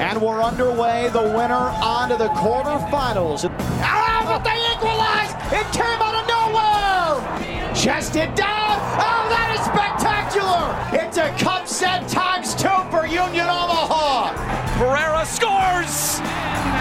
[0.00, 1.10] And we're underway.
[1.12, 3.44] The winner onto the quarterfinals.
[3.84, 5.28] Ah, but they equalize!
[5.52, 7.74] It came out of nowhere!
[7.76, 8.80] Chested down.
[8.96, 10.72] Oh, that is spectacular!
[10.96, 14.32] It's a cup set times two for Union Omaha.
[14.80, 16.24] Pereyra scores!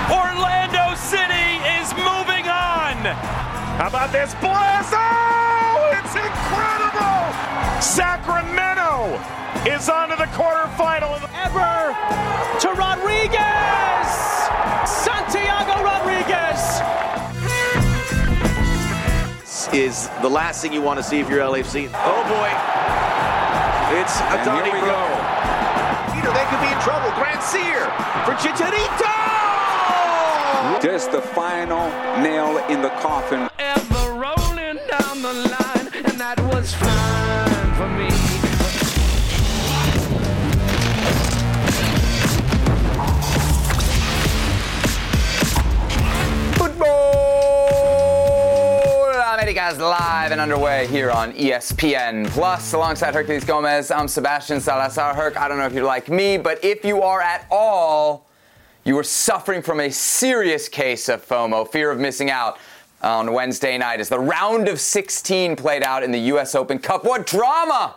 [0.07, 3.03] Orlando City is moving on!
[3.83, 4.95] How about this blast?
[4.95, 7.19] Oh, it's incredible!
[7.83, 9.19] Sacramento
[9.65, 11.19] is on to the quarterfinal.
[11.35, 11.95] Eber
[12.59, 14.07] to Rodriguez!
[14.87, 16.79] Santiago Rodriguez!
[19.73, 21.89] Is the last thing you want to see if you're LAFC.
[21.93, 22.49] Oh boy.
[23.99, 25.03] It's a Donnie we go.
[26.13, 27.11] Peter, they could be in trouble.
[27.19, 27.85] Grandsir
[28.25, 29.15] for Chicharito!
[30.81, 31.89] Just the final
[32.21, 33.49] nail in the coffin.
[33.59, 37.38] Eber rolling down the line, and that was fine
[49.69, 52.73] Americas live and underway here on ESPN Plus.
[52.73, 55.13] Alongside Herculez Gomez, I'm Sebastian Salazar.
[55.13, 58.27] Herc, I don't know if you're like me, but if you are at all,
[58.83, 62.57] you are suffering from a serious case of FOMO, fear of missing out
[63.03, 66.55] on Wednesday night as the round of 16 played out in the U.S.
[66.55, 67.03] Open Cup.
[67.03, 67.95] What drama!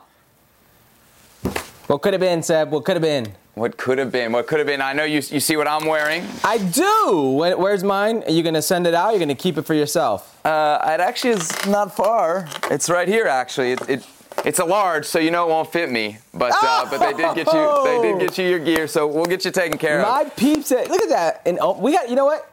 [1.87, 2.71] What could have been, Seb?
[2.71, 3.33] What could have been?
[3.55, 4.33] What could have been?
[4.33, 4.81] What could have been?
[4.81, 6.27] I know you, you see what I'm wearing.
[6.43, 7.33] I do.
[7.37, 8.23] Where's mine?
[8.27, 9.11] Are you gonna send it out?
[9.11, 10.45] You're gonna keep it for yourself?
[10.45, 12.49] Uh, it actually is not far.
[12.71, 13.73] It's right here, actually.
[13.73, 14.07] It, it
[14.47, 16.17] it's a large, so you know it won't fit me.
[16.33, 19.27] But uh, but they did get you they did get you your gear, so we'll
[19.27, 20.09] get you taken care of.
[20.09, 20.69] My peeps.
[20.69, 21.43] Said, look at that.
[21.45, 22.09] And oh, we got.
[22.09, 22.51] You know what?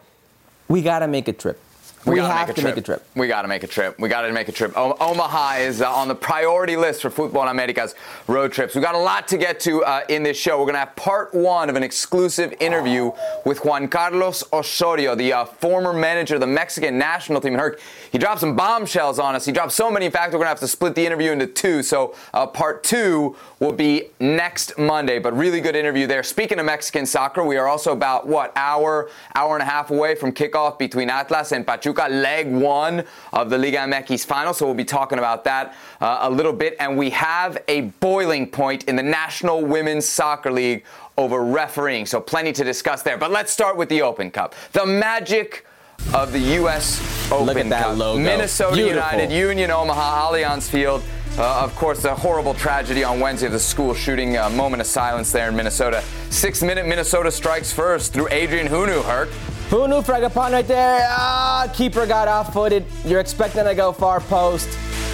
[0.67, 1.61] We gotta make a trip.
[2.05, 3.05] We, gotta have make to make a trip.
[3.15, 3.99] We got to make a trip.
[3.99, 4.77] We got to make a trip.
[4.77, 7.93] O- Omaha is uh, on the priority list for Football in America's
[8.27, 8.73] road trips.
[8.73, 10.57] We got a lot to get to uh, in this show.
[10.57, 13.11] We're going to have part one of an exclusive interview
[13.45, 17.55] with Juan Carlos Osorio, the uh, former manager of the Mexican national team.
[17.55, 17.79] Herc,
[18.11, 19.45] he dropped some bombshells on us.
[19.45, 21.47] He dropped so many, in fact, we're going to have to split the interview into
[21.47, 21.83] two.
[21.83, 25.19] So uh, part two will be next Monday.
[25.19, 26.23] But really good interview there.
[26.23, 30.15] Speaking of Mexican soccer, we are also about what hour, hour and a half away
[30.15, 34.53] from kickoff between Atlas and Pachuca, leg one of the Liga MX final.
[34.53, 36.75] So we'll be talking about that uh, a little bit.
[36.79, 40.83] And we have a boiling point in the National Women's Soccer League
[41.17, 42.05] over refereeing.
[42.05, 43.17] So plenty to discuss there.
[43.17, 44.55] But let's start with the Open Cup.
[44.71, 45.65] The magic
[46.13, 46.99] of the U.S.
[47.31, 47.97] Open Look at that Cup.
[47.97, 48.19] logo.
[48.19, 49.11] Minnesota Beautiful.
[49.11, 51.03] United, Union Omaha, Allianz Field.
[51.37, 54.37] Uh, of course, a horrible tragedy on Wednesday of the school shooting.
[54.37, 56.03] A moment of silence there in Minnesota.
[56.29, 59.29] Six minute Minnesota strikes first through Adrian Hunou, Hurt.
[59.69, 61.07] Who knew Fragapane right there?
[61.11, 62.85] Ah, keeper got off footed.
[63.05, 64.67] You're expecting to go far post.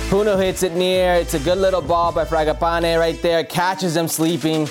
[0.09, 1.15] Hunou hits it near.
[1.15, 3.43] It's a good little ball by Fragapane right there.
[3.43, 4.69] Catches him sleeping.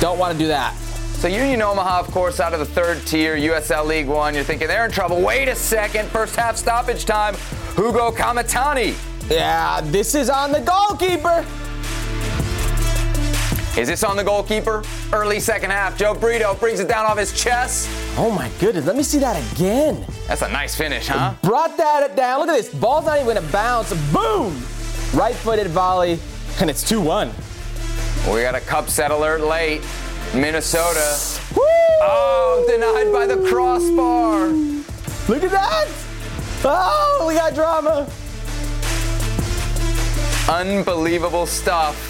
[0.00, 0.74] Don't want to do that.
[1.20, 4.34] So Union Omaha, of course, out of the third tier, USL League One.
[4.34, 5.22] You're thinking they're in trouble.
[5.22, 6.10] Wait a second.
[6.10, 7.36] First half stoppage time.
[7.76, 8.94] Hugo Kamatani.
[9.30, 11.46] Yeah, this is on the goalkeeper.
[13.80, 14.84] Is this on the goalkeeper?
[15.10, 15.96] Early second half.
[15.96, 17.88] Joe Brito brings it down off his chest.
[18.18, 20.04] Oh my goodness, let me see that again.
[20.28, 21.32] That's a nice finish, huh?
[21.42, 22.40] Brought that down.
[22.40, 22.68] Look at this.
[22.68, 23.90] Ball's not even gonna bounce.
[24.12, 24.52] Boom!
[25.14, 26.18] Right footed volley,
[26.60, 27.32] and it's 2 1.
[28.30, 29.80] We got a cup set alert late.
[30.34, 31.18] Minnesota.
[31.56, 31.62] Woo!
[32.02, 34.48] Oh, denied by the crossbar.
[35.26, 35.88] Look at that!
[36.64, 38.06] Oh, we got drama.
[40.50, 42.09] Unbelievable stuff.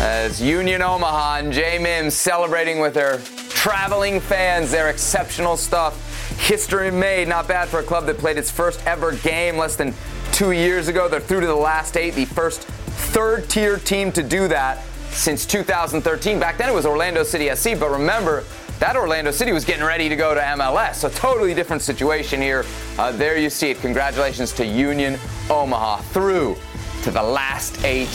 [0.00, 3.18] As Union Omaha and Jay Mims celebrating with their
[3.50, 6.38] traveling fans, their exceptional stuff.
[6.38, 9.92] History made, not bad for a club that played its first ever game less than
[10.32, 11.08] two years ago.
[11.08, 15.44] They're through to the last eight, the first third tier team to do that since
[15.44, 16.40] 2013.
[16.40, 18.44] Back then it was Orlando City SC, but remember,
[18.78, 20.94] that Orlando City was getting ready to go to MLS.
[20.94, 22.64] So totally different situation here.
[22.98, 23.80] Uh, there you see it.
[23.82, 25.18] Congratulations to Union
[25.50, 26.56] Omaha through
[27.02, 28.08] to the last eight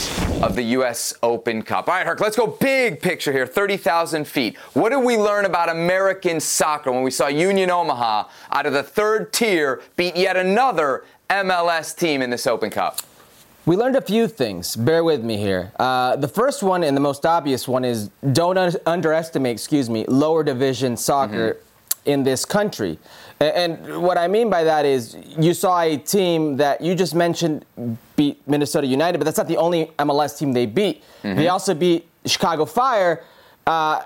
[0.44, 1.12] of the U.S.
[1.24, 1.88] Open Cup.
[1.88, 4.58] All right, Herc, let's go big picture here 30,000 feet.
[4.74, 8.84] What did we learn about American soccer when we saw Union Omaha out of the
[8.84, 13.02] third tier beat yet another MLS team in this Open Cup?
[13.66, 14.76] We learned a few things.
[14.76, 15.72] Bear with me here.
[15.80, 20.06] Uh, the first one and the most obvious one is don't un- underestimate, excuse me,
[20.06, 21.58] lower division soccer
[22.06, 23.00] in this country.
[23.40, 27.66] And what I mean by that is you saw a team that you just mentioned
[28.16, 31.04] beat Minnesota United, but that's not the only MLS team they beat.
[31.22, 33.24] They also beat Chicago Fire
[33.68, 34.02] uh,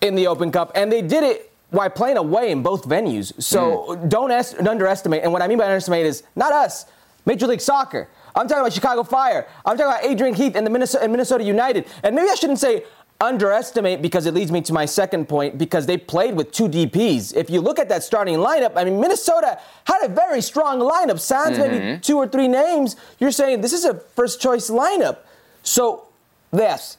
[0.00, 3.32] in the Open Cup, and they did it while playing away in both venues.
[3.42, 5.22] So don't es- underestimate.
[5.22, 6.84] And what I mean by underestimate is not us,
[7.24, 8.08] Major League Soccer.
[8.36, 9.46] I'm talking about Chicago Fire.
[9.64, 11.86] I'm talking about Adrian Heath and the Minnesota, and Minnesota United.
[12.02, 12.84] And maybe I shouldn't say
[13.20, 17.34] underestimate because it leads me to my second point because they played with two DPs.
[17.34, 21.20] If you look at that starting lineup, I mean, Minnesota had a very strong lineup.
[21.20, 22.00] Sans maybe mm-hmm.
[22.00, 22.96] two or three names.
[23.18, 25.18] You're saying this is a first choice lineup.
[25.62, 26.08] So,
[26.52, 26.98] yes,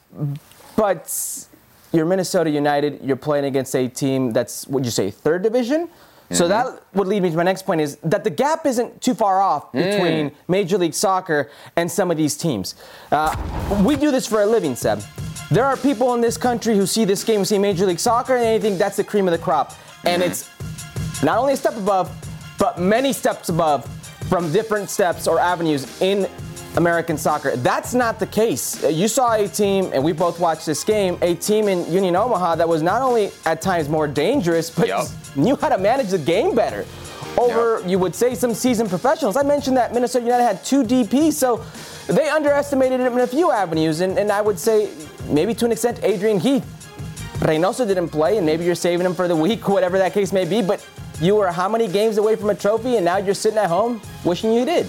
[0.76, 1.46] but
[1.92, 3.00] you're Minnesota United.
[3.02, 5.88] You're playing against a team that's, what would you say, third division?
[6.32, 6.50] So mm-hmm.
[6.50, 9.40] that would lead me to my next point is that the gap isn't too far
[9.40, 9.84] off mm.
[9.84, 12.74] between Major League Soccer and some of these teams.
[13.12, 13.36] Uh,
[13.84, 15.04] we do this for a living, Seb.
[15.50, 18.44] There are people in this country who see this game, see Major League Soccer, and
[18.44, 19.72] they think that's the cream of the crop.
[20.04, 20.50] And it's
[21.22, 22.10] not only a step above,
[22.58, 23.84] but many steps above
[24.28, 26.28] from different steps or avenues in
[26.76, 27.56] American soccer.
[27.56, 28.82] That's not the case.
[28.84, 32.56] You saw a team, and we both watched this game, a team in Union Omaha
[32.56, 35.06] that was not only at times more dangerous, but Yup.
[35.36, 36.84] knew how to manage the game better.
[37.38, 39.36] Over, you would say, some seasoned professionals.
[39.36, 41.64] I mentioned that Minnesota United had two DPs, so
[42.06, 44.90] they underestimated him in a few avenues, and, and I would say
[45.28, 46.72] maybe to an extent, Adrian Heath.
[47.40, 50.44] Reynoso didn't play, and maybe you're saving him for the week, whatever that case may
[50.44, 50.62] be.
[50.62, 50.86] But
[51.20, 54.00] you were how many games away from a trophy, and now you're sitting at home
[54.24, 54.86] wishing you did.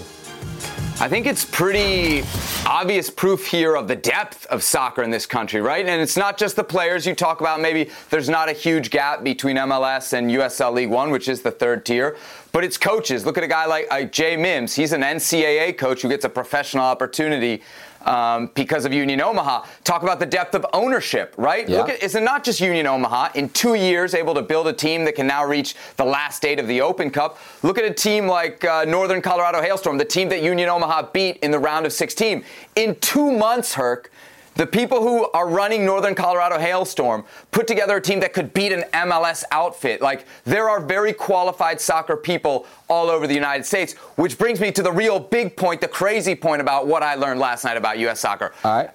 [1.00, 2.24] I think it's pretty
[2.66, 5.86] obvious proof here of the depth of soccer in this country, right?
[5.86, 7.60] And it's not just the players you talk about.
[7.60, 11.52] Maybe there's not a huge gap between MLS and USL League One, which is the
[11.52, 12.16] third tier,
[12.58, 13.24] but it's coaches.
[13.24, 14.74] Look at a guy like, like Jay Mims.
[14.74, 17.62] He's an NCAA coach who gets a professional opportunity
[18.04, 19.64] um, because of Union Omaha.
[19.84, 21.68] Talk about the depth of ownership, right?
[21.68, 21.78] Yeah.
[21.78, 24.72] Look at, is it not just Union Omaha in two years able to build a
[24.72, 27.38] team that can now reach the last eight of the Open Cup?
[27.62, 31.36] Look at a team like uh, Northern Colorado Hailstorm, the team that Union Omaha beat
[31.44, 32.42] in the round of 16.
[32.74, 34.10] In two months, Herc,
[34.58, 38.72] the people who are running Northern Colorado Hailstorm put together a team that could beat
[38.72, 40.02] an MLS outfit.
[40.02, 44.72] Like, there are very qualified soccer people all over the United States, which brings me
[44.72, 48.00] to the real big point, the crazy point about what I learned last night about
[48.00, 48.18] U.S.
[48.18, 48.52] soccer.
[48.64, 48.90] All right.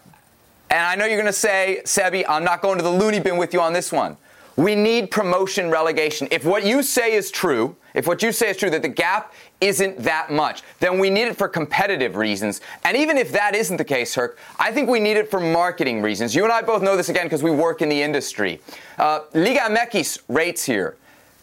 [0.69, 3.37] And I know you're going to say, Sebi, I'm not going to the loony bin
[3.37, 4.17] with you on this one.
[4.57, 6.27] We need promotion relegation.
[6.29, 9.33] If what you say is true, if what you say is true, that the gap
[9.63, 12.59] isn't that much, then we need it for competitive reasons.
[12.83, 16.01] And even if that isn't the case, Herc, I think we need it for marketing
[16.01, 16.35] reasons.
[16.35, 18.59] You and I both know this again because we work in the industry.
[18.97, 20.97] Uh, Liga MX rates here.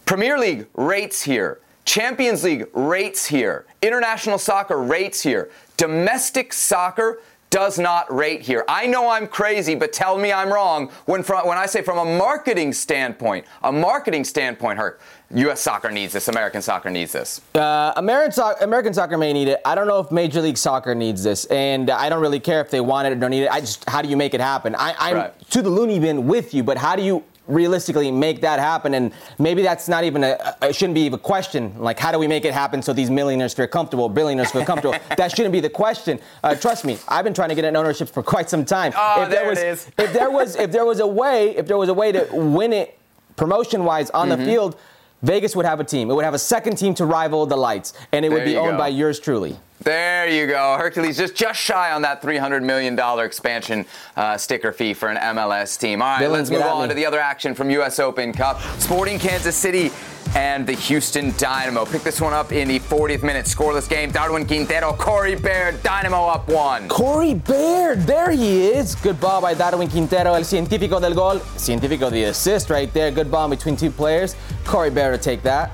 [0.05, 1.59] Premier League rates here.
[1.83, 3.65] Champions League rates here.
[3.81, 5.49] International soccer rates here.
[5.77, 8.63] Domestic soccer does not rate here.
[8.67, 11.97] I know I'm crazy, but tell me I'm wrong when from, when I say from
[11.97, 15.01] a marketing standpoint, a marketing standpoint, Herc,
[15.33, 15.61] U.S.
[15.61, 16.27] soccer needs this.
[16.27, 17.41] American soccer needs this.
[17.55, 19.61] Uh, American, so- American soccer may need it.
[19.65, 22.69] I don't know if Major League Soccer needs this, and I don't really care if
[22.69, 23.51] they want it or don't need it.
[23.51, 24.75] I just, how do you make it happen?
[24.75, 25.49] I, I'm Right.
[25.51, 28.93] to the loony bin with you, but how do you realistically make that happen?
[28.93, 31.73] And maybe that's not even a, it shouldn't be even a question.
[31.77, 34.97] Like, how do we make it happen so these millionaires feel comfortable, billionaires feel comfortable?
[35.17, 36.19] that shouldn't be the question.
[36.43, 38.93] Uh, trust me, I've been trying to get an ownership for quite some time.
[38.95, 39.87] Oh, there it was, is.
[39.97, 42.73] if there was, if there was a way, if there was a way to win
[42.73, 42.97] it
[43.37, 44.39] promotion-wise on Mm-hmm.
[44.41, 44.77] the field.
[45.21, 46.09] Vegas would have a team.
[46.09, 48.71] It would have a second team to rival the lights, and it would be owned
[48.71, 48.77] go.
[48.77, 49.57] by yours truly.
[49.83, 50.77] There you go.
[50.79, 53.85] Herculez just just shy on that $300 million expansion
[54.15, 56.01] uh, sticker fee for an MLS team.
[56.01, 56.89] All right, Villains, let's move on me.
[56.89, 57.99] to the other action from U.S.
[57.99, 58.61] Open Cup.
[58.79, 59.91] Sporting Kansas City
[60.35, 61.85] and the Houston Dynamo.
[61.85, 63.45] Pick this one up in the 40th minute.
[63.45, 64.11] Scoreless game.
[64.11, 66.87] Darwin Quintero, Corey Baird, Dynamo up one.
[66.87, 68.95] Corey Baird, there he is.
[68.95, 71.39] Good ball by Darwin Quintero, el científico del gol.
[71.57, 73.11] Científico the assist right there.
[73.11, 74.35] Good ball between two players.
[74.65, 75.71] Corey Baird will take that.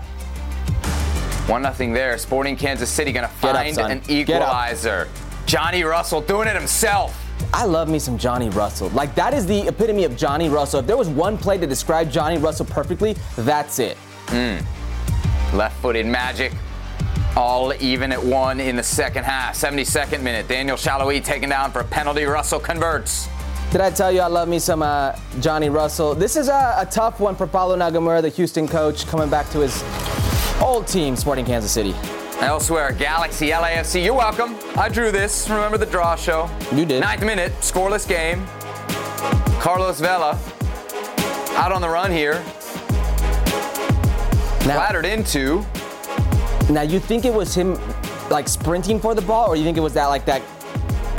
[1.48, 2.18] One nothing there.
[2.18, 5.08] Sporting Kansas City gonna Get up, find an equalizer.
[5.46, 7.24] Johnny Russell doing it himself.
[7.54, 8.90] I love me some Johnny Russell.
[8.90, 10.82] Like that is the epitome of Johnny Russell.
[10.82, 13.98] If there was one play to describe Johnny Russell perfectly, that's it.
[14.32, 16.54] Left-footed magic.
[17.36, 19.56] All even at one in the second half.
[19.56, 20.48] 72nd minute.
[20.48, 22.26] Daniel Salloi taken down for a penalty.
[22.26, 23.28] Russell converts.
[23.72, 26.16] Did I tell you I love me some uh, Johnny Russell?
[26.16, 29.60] This is a, a tough one for Paulo Nagamura, the Houston coach, coming back to
[29.60, 29.84] his
[30.62, 31.94] old team, Sporting Kansas City.
[32.40, 34.56] Elsewhere, Galaxy, LAFC, you're welcome.
[34.78, 35.50] I drew this.
[35.50, 36.50] Remember the draw show?
[36.74, 37.02] You did.
[37.02, 38.46] Ninth minute, scoreless game.
[39.60, 40.40] Carlos Vela
[41.58, 42.44] out on the run here.
[44.68, 45.64] Now, Flattered into.
[46.70, 47.80] now you think it was him
[48.30, 50.42] like sprinting for the ball, or you think it was that like that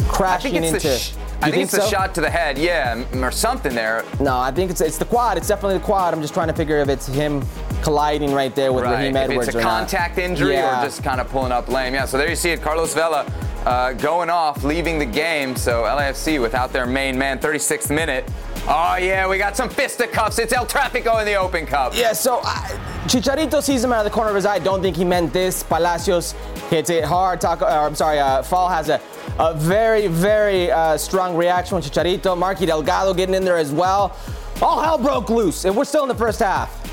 [0.08, 0.80] crashing think into?
[0.98, 1.88] Sh- I You think, it's the so?
[1.88, 4.04] shot to the head, yeah, or something there.
[4.18, 5.38] No, I think it's it's the quad.
[5.38, 6.12] It's definitely the quad.
[6.12, 7.44] I'm just trying to figure if it's him
[7.80, 8.98] colliding right there with Right.
[8.98, 9.70] Raheem If Edwards it's a or not.
[9.78, 10.80] contact injury Yeah.
[10.82, 11.94] or just kind of pulling up lame.
[11.94, 12.60] Yeah, so there you see it.
[12.60, 13.24] Carlos Vela
[13.64, 15.54] uh, going off, leaving the game.
[15.54, 18.28] So LAFC without their main man, 36th minute.
[18.70, 20.38] Oh, yeah, we got some fisticuffs.
[20.38, 21.94] It's El Trafico in the Open Cup.
[21.96, 24.58] Yeah, so I, Chicharito sees him out of the corner of his eye.
[24.58, 25.62] Don't think he meant this.
[25.62, 26.32] Palacios
[26.68, 27.40] hits it hard.
[27.40, 29.00] Taco, or, I'm sorry, uh, Fall has a,
[29.38, 32.36] A very, very uh, strong reaction from Chicharito.
[32.36, 34.16] Marky Delgado getting in there as well.
[34.60, 36.87] All hell broke loose, and we're still in the first half.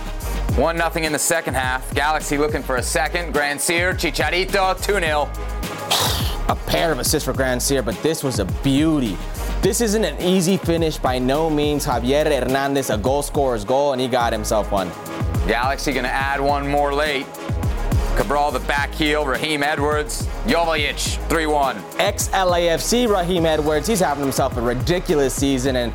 [0.57, 1.93] 1 0 in the second half.
[1.93, 3.33] Galaxy looking for a second.
[3.33, 5.29] Grand Grandsir, Chicharito, 2 0.
[6.47, 9.17] A pair of assists for Grand Grandsir, but this was a beauty.
[9.61, 11.85] This isn't an easy finish by no means.
[11.85, 14.89] Javier Hernandez, a goal scorer's goal, and he got himself one.
[15.45, 17.25] Galaxy to add one more late.
[18.15, 21.83] Cabral, the back heel, Raheem Edwards, Joveljic, 3 1.
[21.99, 25.75] Ex LAFC Raheem Edwards, he's having himself a ridiculous season.
[25.75, 25.93] And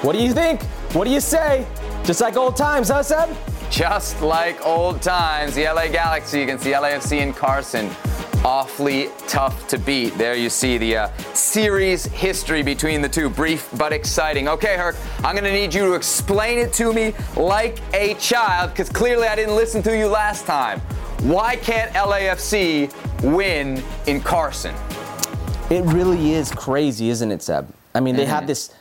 [0.00, 0.62] what do you think?
[0.94, 1.66] What do you say?
[2.04, 3.36] Just like old times, huh, Seb?
[3.70, 7.90] Just like old times, the LA Galaxy against the LAFC in Carson.
[8.44, 10.16] Awfully tough to beat.
[10.16, 13.28] There you see the uh, series history between the two.
[13.28, 14.48] Brief but exciting.
[14.48, 18.70] Okay, Herc, I'm going to need you to explain it to me like a child
[18.70, 20.80] because clearly I didn't listen to you last time.
[21.20, 24.74] Why can't LAFC win in Carson?
[25.68, 27.72] It really is crazy, isn't it, Seb?
[27.94, 28.72] I mean, they have this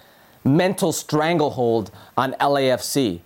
[0.46, 3.22] mental stranglehold on LAFC.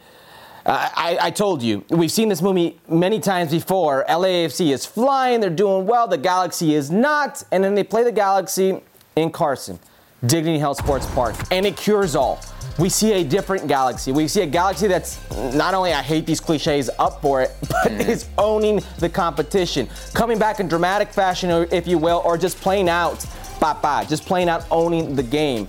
[0.66, 4.06] I, I told you, we've seen this movie many times before.
[4.08, 8.12] LAFC is flying, they're doing well, the Galaxy is not, and then they play the
[8.12, 8.82] Galaxy
[9.16, 9.80] in Carson,
[10.26, 12.40] Dignity Health Sports Park, and it cures all.
[12.80, 14.12] We see a different galaxy.
[14.12, 15.20] We see a galaxy that's
[15.54, 18.10] not only, I hate these cliches, up for it, but mm-hmm.
[18.10, 19.90] is owning the competition.
[20.14, 23.26] Coming back in dramatic fashion, if you will, or just playing out,
[23.60, 25.68] papa, just playing out, owning the game.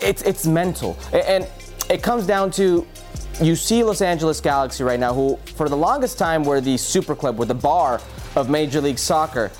[0.00, 0.98] It's, it's mental.
[1.12, 1.48] And
[1.88, 2.86] it comes down to
[3.40, 7.14] you see Los Angeles Galaxy right now, who for the longest time were the super
[7.14, 8.00] club, were the bar
[8.36, 9.50] of Major League Soccer.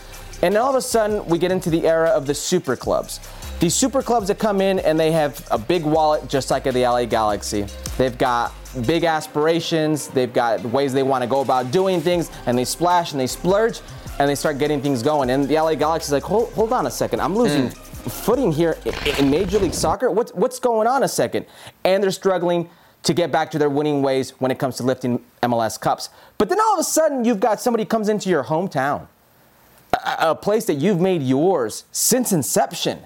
[0.43, 3.21] And all of a sudden, we get into the era of the super clubs.
[3.61, 6.75] These super clubs that come in and they have a big wallet, just like at
[6.75, 7.67] the LA Galaxy.
[7.97, 8.53] They've got
[8.87, 13.13] big aspirations, they've got ways they want to go about doing things, and they splash
[13.13, 13.81] and they splurge
[14.19, 15.31] and they start getting things going.
[15.31, 18.11] And the LA Galaxy is like, hold, hold on a second, I'm losing mm.
[18.11, 18.79] footing here
[19.19, 20.11] in Major League Soccer.
[20.11, 21.47] What's, what's going on a second?
[21.85, 22.69] And they're struggling
[23.03, 26.09] to get back to their winning ways when it comes to lifting MLS Cups.
[26.39, 29.07] But then all of a sudden, you've got somebody comes into your hometown,
[29.93, 33.01] a, a place that you've made yours since inception,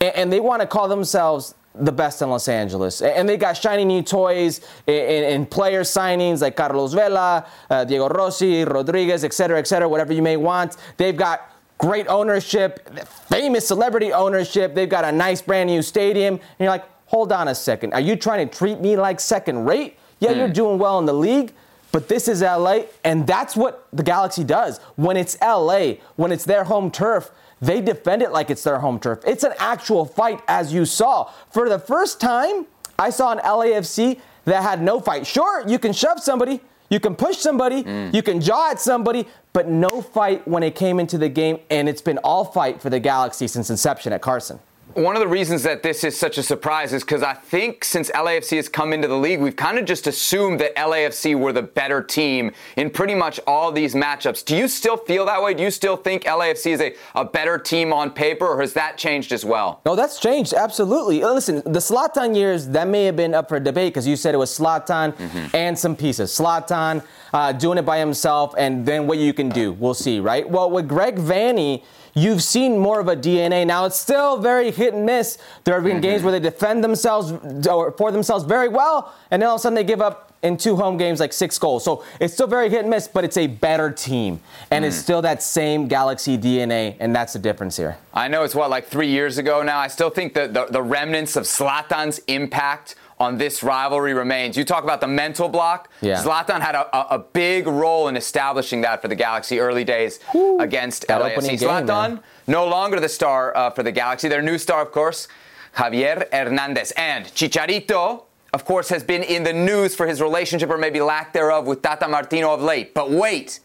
[0.00, 3.02] and, and they want to call themselves the best in Los Angeles.
[3.02, 8.64] And they got shiny new toys and, player signings like Carlos Vela, uh, Diego Rossi,
[8.64, 10.76] Rodriguez, et cetera, et cetera, whatever you may want.
[10.96, 12.88] They've got great ownership,
[13.28, 14.74] famous celebrity ownership.
[14.74, 16.34] They've got a nice brand new stadium.
[16.36, 17.94] And you're like, hold on a second.
[17.94, 19.98] Are you trying to treat me like second rate?
[20.20, 20.52] Yeah, you're hmm.
[20.52, 21.52] doing well in the league,
[21.92, 24.78] but this is LA, and that's what the Galaxy does.
[24.96, 28.98] When it's LA, when it's their home turf, they defend it like it's their home
[28.98, 29.20] turf.
[29.26, 31.30] It's an actual fight, as you saw.
[31.50, 32.66] For the first time,
[32.98, 35.26] I saw an LAFC that had no fight.
[35.26, 38.10] Sure, you can shove somebody, you can push somebody, hmm.
[38.12, 41.88] you can jaw at somebody, but no fight when it came into the game, and
[41.88, 44.58] it's been all fight for the Galaxy since inception at Carson.
[44.96, 48.10] One of the reasons that this is such a surprise is because I think since
[48.12, 51.60] LAFC has come into the league, we've kind of just assumed that LAFC were the
[51.60, 54.42] better team in pretty much all these matchups.
[54.42, 55.52] Do you still feel that way?
[55.52, 58.96] Do you still think LAFC is a, a better team on paper, or has that
[58.96, 59.82] changed as well?
[59.84, 61.22] No, that's changed absolutely.
[61.22, 64.34] Uh, Listen, the Zlatan years that may have been up for debate because you said
[64.34, 65.12] it was Zlatan
[65.52, 66.30] and some pieces.
[66.30, 70.48] Zlatan uh, doing it by himself, and then what you can do, we'll see, right?
[70.48, 71.82] Well, with Greg Vanney,
[72.16, 73.64] you've seen more of a DNA.
[73.64, 75.38] Now it's still very hit and miss.
[75.62, 76.30] There have been games mm-hmm.
[76.30, 77.32] where they defend themselves
[77.68, 80.56] or for themselves very well, and then all of a sudden they give up in
[80.56, 81.84] two home games like six goals.
[81.84, 85.02] So it's still very hit and miss, but it's a better team, and it's mm.
[85.02, 87.98] still that same Galaxy DNA, and that's the difference here.
[88.14, 89.78] I know it's what, like three years ago now.
[89.78, 94.56] I still think that the, the remnants of Zlatan's impact on this rivalry remains.
[94.56, 95.90] You talk about the mental block.
[96.00, 96.22] Yeah.
[96.22, 100.20] Zlatan had a, a, big role in establishing that for the Galaxy early days
[100.58, 101.48] against That LAFC.
[101.48, 102.20] game, Zlatan, man.
[102.46, 104.28] no longer the star uh, for the Galaxy.
[104.28, 105.28] Their new star, of course,
[105.76, 106.92] Javier Hernandez.
[106.92, 111.32] And Chicharito, of course, has been in the news for his relationship or maybe lack
[111.32, 112.92] thereof with Tata Martino of late.
[112.92, 113.60] But wait,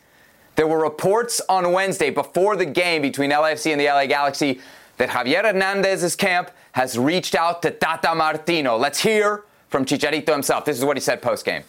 [0.55, 4.61] there were reports on Wednesday before the game between LAFC and the LA Galaxy
[4.97, 8.77] that Javier Hernandez's camp has reached out to Tata Martino.
[8.77, 10.65] Let's hear from Chicharito himself.
[10.65, 11.63] This is what he said post game.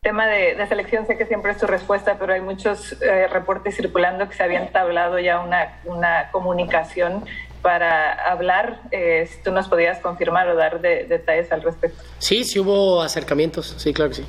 [0.00, 3.74] tema de, de selección sé que siempre es tu respuesta, pero hay muchos eh, reportes
[3.76, 7.24] circulando que se había entablado ya una, una comunicación
[7.62, 8.80] para hablar.
[8.92, 12.00] Eh, si tú nos podías confirmar o dar de- detalles al respecto.
[12.20, 14.26] Sí, sí hubo acercamientos, sí, claro que sí.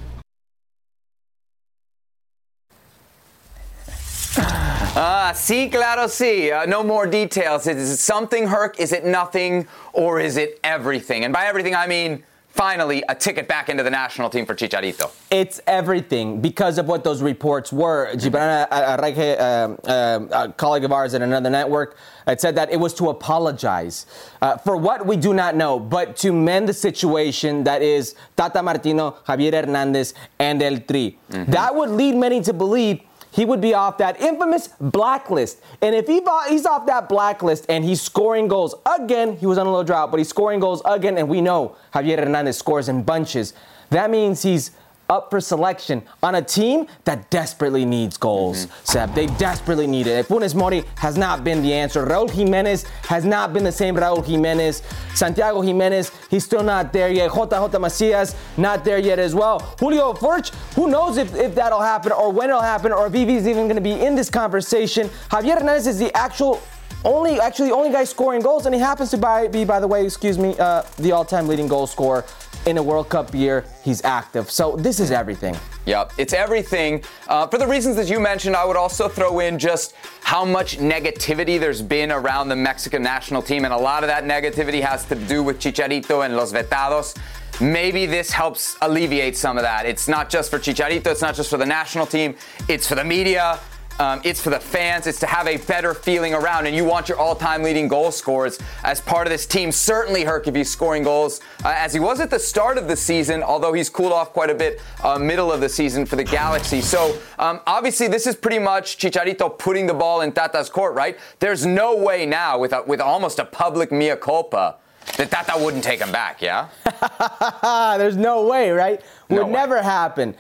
[5.01, 6.51] Ah, sí, claro, sí.
[6.51, 7.65] Uh, no more details.
[7.67, 8.81] Is it something, Herc?
[8.81, 9.65] Is it nothing?
[9.93, 11.23] Or is it everything?
[11.23, 15.09] And by everything, I mean finally a ticket back into the national team for Chicharito?
[15.31, 18.11] It's everything because of what those reports were.
[18.15, 21.95] Gibran Araige, um, um, a colleague of ours at another network,
[22.27, 24.05] had said that it was to apologize
[24.41, 28.61] uh, for what we do not know, but to mend the situation that is Tata
[28.61, 31.15] Martino, Javier Hernandez, and El Tri.
[31.29, 32.99] That would lead many to believe
[33.31, 35.61] he would be off that infamous blacklist.
[35.81, 39.67] And if he, he's off that blacklist and he's scoring goals again, he was on
[39.67, 43.03] a little drought, but he's scoring goals again, and we know Javier Hernandez scores in
[43.03, 43.53] bunches.
[43.91, 44.71] That means he's
[45.09, 48.67] up for selection on a team that desperately needs goals.
[48.83, 50.27] Seb, they desperately need it.
[50.27, 52.05] Funes Mori has not been the answer.
[52.05, 54.83] Raul Jimenez has not been the same Raul Jimenez.
[55.15, 57.31] Santiago Jimenez, he's still not there yet.
[57.31, 59.59] JJ Macias, not there yet as well.
[59.79, 63.47] Julio Furch, who knows if, if that'll happen or when it'll happen or if Vivi's
[63.47, 65.09] even going to be in this conversation.
[65.29, 66.61] Javier Hernandez is the actual
[67.05, 70.05] only actually only guy scoring goals, and he happens to by, be, by the way,
[70.05, 72.25] excuse me, uh, the all-time leading goal scorer
[72.65, 73.65] in a World Cup year.
[73.83, 75.55] He's active, so this is everything.
[75.85, 77.03] Yep, it's everything.
[77.27, 80.77] Uh, for the reasons that you mentioned, I would also throw in just how much
[80.77, 85.05] negativity there's been around the Mexican national team, and a lot of that negativity has
[85.05, 87.17] to do with Chicharito and Los Vetados.
[87.61, 89.85] Maybe this helps alleviate some of that.
[89.85, 92.35] It's not just for Chicharito, it's not just for the national team,
[92.67, 93.59] it's for the media.
[93.99, 95.07] Um, it's for the fans.
[95.07, 96.67] It's to have a better feeling around.
[96.67, 99.71] And you want your all-time leading goal scorers as part of this team.
[99.73, 102.95] Certainly, Herc, if he's scoring goals uh, as he was at the start of the
[102.95, 106.23] season, although he's cooled off quite a bit uh, middle of the season for the
[106.23, 106.79] Galaxy.
[106.79, 111.19] So um, obviously, this is pretty much Chicharito putting the ball in Tata's court, right?
[111.39, 114.77] There's no way now with a, with almost a public mea culpa
[115.17, 116.41] that Tata wouldn't take him back.
[116.41, 116.69] Yeah.
[117.97, 119.01] There's no way, right?
[119.29, 119.53] No Would way.
[119.53, 120.35] never happen.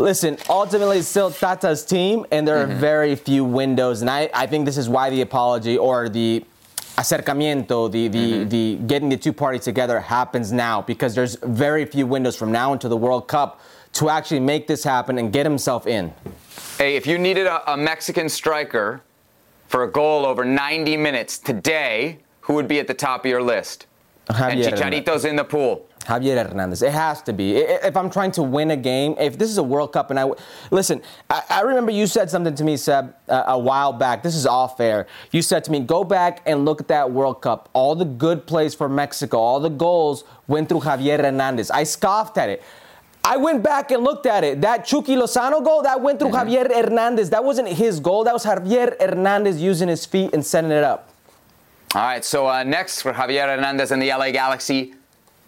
[0.00, 2.72] Listen, ultimately, it's still Tata's team, and there Mm-hmm.
[2.72, 4.00] are very few windows.
[4.00, 6.42] And I, I think this is why the apology or the
[6.96, 8.48] acercamiento, the, the, Mm-hmm.
[8.48, 12.72] the getting the two parties together happens now because there's very few windows from now
[12.72, 13.60] into the World Cup
[13.94, 16.12] to actually make this happen and get himself in.
[16.78, 19.02] Hey, if you needed a, a Mexican striker
[19.68, 23.42] for a goal over 90 minutes today, who would be at the top of your
[23.42, 23.86] list?
[24.28, 25.86] and Javier Chicharito's in the pool.
[26.00, 26.82] Javier Hernandez.
[26.82, 27.56] It has to be.
[27.56, 30.30] If I'm trying to win a game, if this is a World Cup, and I
[30.70, 34.22] listen, I, I remember you said something to me, Seb, uh, a while back.
[34.22, 35.06] This is off air.
[35.30, 37.68] You said to me, "Go back and look at that World Cup.
[37.72, 42.38] All the good plays for Mexico, all the goals went through Javier Hernandez." I scoffed
[42.38, 42.62] at it.
[43.22, 44.62] I went back and looked at it.
[44.62, 47.30] That Chucky Lozano goal, that went through Javier Hernandez.
[47.30, 48.24] That wasn't his goal.
[48.24, 51.10] That was Javier Hernandez using his feet and setting it up.
[51.94, 54.94] All right, so uh, next for Javier Hernandez and the LA Galaxy,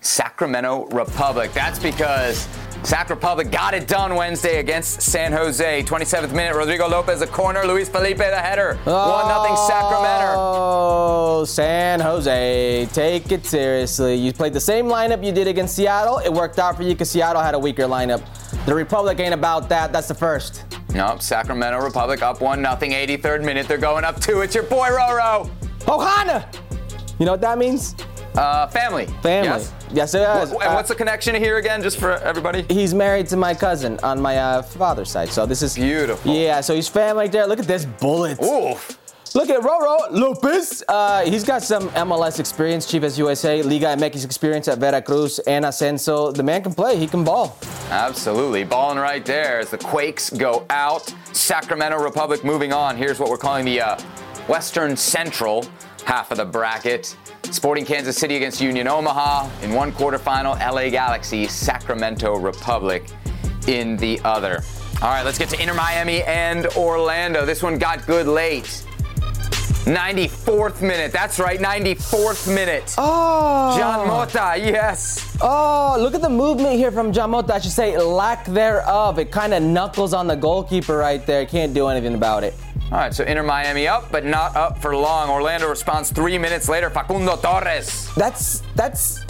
[0.03, 1.53] Sacramento Republic.
[1.53, 2.47] That's because
[2.83, 5.85] Sac Republic got it done Wednesday against San Jose.
[5.85, 8.75] 27th minute, Rodrigo Lopez a corner, Luis Felipe the header.
[8.85, 10.35] 1 0 Sacramento.
[10.37, 14.17] Oh, San Jose, take it seriously.
[14.17, 16.19] You played the same lineup you did against Seattle.
[16.19, 18.23] It worked out for you because Seattle had a weaker lineup.
[18.67, 19.93] The Republic ain't about that.
[19.93, 20.65] That's the first.
[20.93, 23.69] Nope, Sacramento Republic up 1 0, 83rd minute.
[23.69, 24.41] They're going up 2.
[24.41, 25.49] It's your boy Roro.
[25.83, 26.53] Ohana!
[27.21, 27.95] You know what that means?
[28.37, 29.07] Uh, family.
[29.23, 29.49] Family.
[29.49, 29.73] Yes.
[29.93, 30.51] Yes, it is.
[30.51, 32.65] And what's the connection here again, just for everybody?
[32.71, 35.29] He's married to my cousin on my uh, father's side.
[35.29, 36.33] So this is Beautiful.
[36.35, 37.47] Yeah, so he's family right there.
[37.47, 38.41] Look at this bullet.
[38.43, 38.99] Oof.
[39.35, 40.85] Look at Roro Lopez.
[40.87, 46.35] Uh, he's got some MLS experience, Chivas USA, Liga MX experience at Veracruz and Ascenso.
[46.35, 46.99] The man can play.
[46.99, 47.57] He can ball.
[47.91, 48.65] Absolutely.
[48.65, 51.15] Balling right there as the Quakes go out.
[51.33, 52.97] Sacramento Republic moving on.
[52.97, 53.99] Here's what we're calling the uh,
[54.49, 55.65] Western Central
[56.05, 57.17] half of the bracket.
[57.51, 60.59] Sporting Kansas City against Union Omaha in one quarterfinal.
[60.59, 63.05] LA Galaxy, Sacramento Republic
[63.67, 64.63] in the other.
[65.03, 67.45] All right, let's get to Inter Miami and Orlando.
[67.45, 68.85] This one got good late.
[69.85, 71.11] 94th minute.
[71.11, 72.95] That's right, 94th minute.
[72.99, 73.77] Oh.
[73.77, 75.37] Jean Mota, yes.
[75.41, 77.55] Oh, look at the movement here from Jean Mota.
[77.55, 79.19] I should say lack thereof.
[79.19, 81.45] It kind of knuckles on the goalkeeper right there.
[81.47, 82.55] Can't do anything about it.
[82.93, 85.31] All right, so Inter Miami up, but not up for long.
[85.31, 86.91] Orlando responds three minutes later.
[86.91, 88.11] Facundo Torres.
[88.17, 89.25] That's that's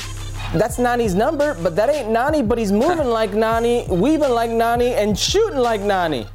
[0.52, 2.42] that's Nani's number, but that ain't Nani.
[2.42, 6.26] But he's moving like Nani, weaving like Nani, and shooting like Nani.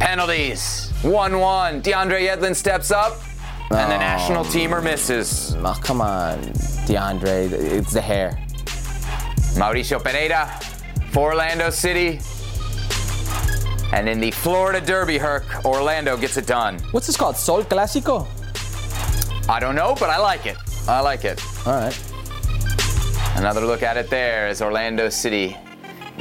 [0.00, 0.90] Penalties.
[1.02, 1.82] 1 1.
[1.82, 3.20] DeAndre Yedlin steps up,
[3.70, 5.54] and the national oh, teamer misses.
[5.58, 6.38] Oh, come on,
[6.88, 7.52] DeAndre.
[7.52, 8.38] It's the hair.
[9.58, 10.48] Mauricio Pereyra
[11.12, 12.20] for Orlando City.
[13.92, 16.78] And in the Florida Derby, Herc, Orlando gets it done.
[16.90, 17.36] What's this called?
[17.36, 18.26] Sol Clásico?
[19.48, 20.56] I don't know, but I like it.
[20.88, 21.40] I like it.
[21.66, 22.12] All right.
[23.36, 25.56] Another look at it there as Orlando City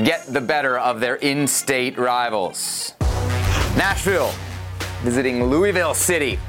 [0.04, 2.94] get the better of their in state rivals.
[3.78, 4.34] Nashville
[5.02, 6.40] visiting Louisville City.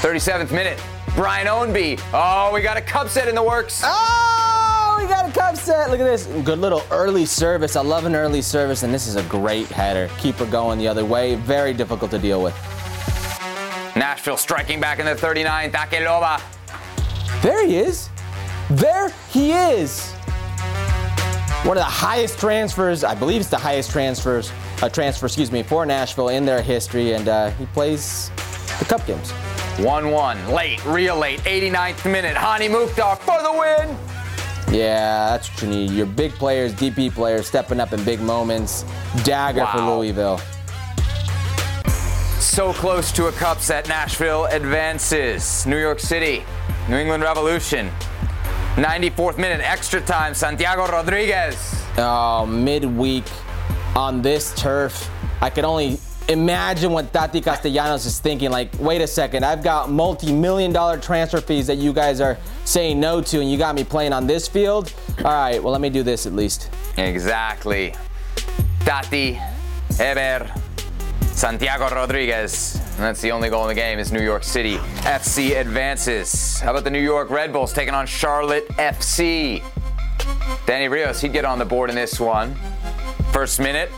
[0.00, 0.80] 37th minute.
[1.14, 2.00] Brian Ownby.
[2.14, 3.82] Oh, we got a cup set in the works.
[3.84, 4.31] Oh,
[5.02, 5.90] we got a cup set.
[5.90, 6.26] Look at this.
[6.44, 7.76] Good little early service.
[7.76, 10.08] I love an early service, and this is a great header.
[10.18, 11.34] Keep her going the other way.
[11.34, 12.54] Very difficult to deal with.
[13.96, 15.72] Nashville striking back in the 39th.
[15.72, 16.40] Aké Loba.
[17.42, 18.08] There he is.
[18.70, 20.12] There he is.
[21.64, 24.50] One of the highest transfers, I believe it's the highest transfers,
[24.82, 28.30] uh, transfer, excuse me, for Nashville in their history, and uh, he plays
[28.78, 29.30] the cup games.
[29.78, 30.48] 1 1.
[30.48, 31.40] Late, real late.
[31.40, 32.36] 89th minute.
[32.36, 34.11] Hani Mukhtar for the win.
[34.72, 35.90] Yeah, that's what you need.
[35.90, 38.86] Your big players, DP players, stepping up in big moments.
[39.22, 40.40] Dagger for Louisville.
[42.40, 43.86] So close to a cup set.
[43.88, 45.66] Nashville advances.
[45.66, 46.42] New York City.
[46.88, 47.90] New England Revolution.
[48.76, 49.60] 94th minute.
[49.62, 50.32] Extra time.
[50.32, 51.56] Santiago Rodriguez.
[51.98, 53.24] Oh, midweek
[53.94, 55.10] on this turf.
[55.42, 58.50] I can only imagine what Tati Castellanos is thinking.
[58.50, 62.38] Like, wait a second, I've got multi million dollar transfer fees that you guys are
[62.64, 64.92] saying no to, and you got me playing on this field?
[65.18, 66.70] All right, well, let me do this at least.
[66.96, 67.94] Exactly.
[68.80, 69.40] Tati,
[69.98, 70.50] Eber,
[71.32, 72.76] Santiago Rodriguez.
[72.76, 74.76] And that's the only goal in the game is New York City.
[75.02, 76.60] FC advances.
[76.60, 79.62] How about the New York Red Bulls taking on Charlotte FC?
[80.66, 82.54] Danny Rios, he'd get on the board in this one.
[83.32, 83.90] First minute.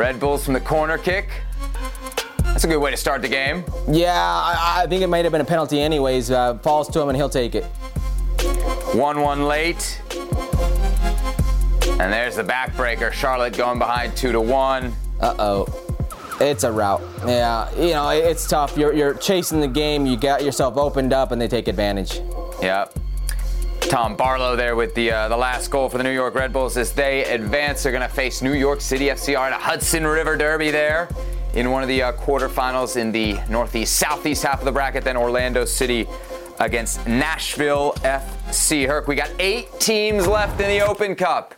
[0.00, 1.28] Red Bulls from the corner kick.
[2.42, 3.62] That's a good way to start the game.
[3.86, 6.30] Yeah, I, I think it might have been a penalty, anyways.
[6.30, 7.64] Uh, falls to him, and he'll take it.
[7.64, 10.00] 1 1 late.
[12.00, 13.12] And there's the backbreaker.
[13.12, 14.86] Charlotte going behind 2 to 1.
[15.20, 15.66] Uh oh.
[16.40, 17.02] It's a route.
[17.26, 18.78] Yeah, you know, it's tough.
[18.78, 22.22] You're, you're chasing the game, you got yourself opened up, and they take advantage.
[22.62, 22.98] Yep.
[23.90, 26.76] Tom Barlow there with the uh, the last goal for the New York Red Bulls
[26.76, 27.82] as they advance.
[27.82, 31.08] They're going to face New York City FCR in a Hudson River Derby there
[31.54, 35.02] in one of the uh, quarterfinals in the northeast southeast half of the bracket.
[35.02, 36.06] Then Orlando City
[36.60, 38.86] against Nashville FC.
[38.86, 41.56] Herc, we got eight teams left in the Open Cup.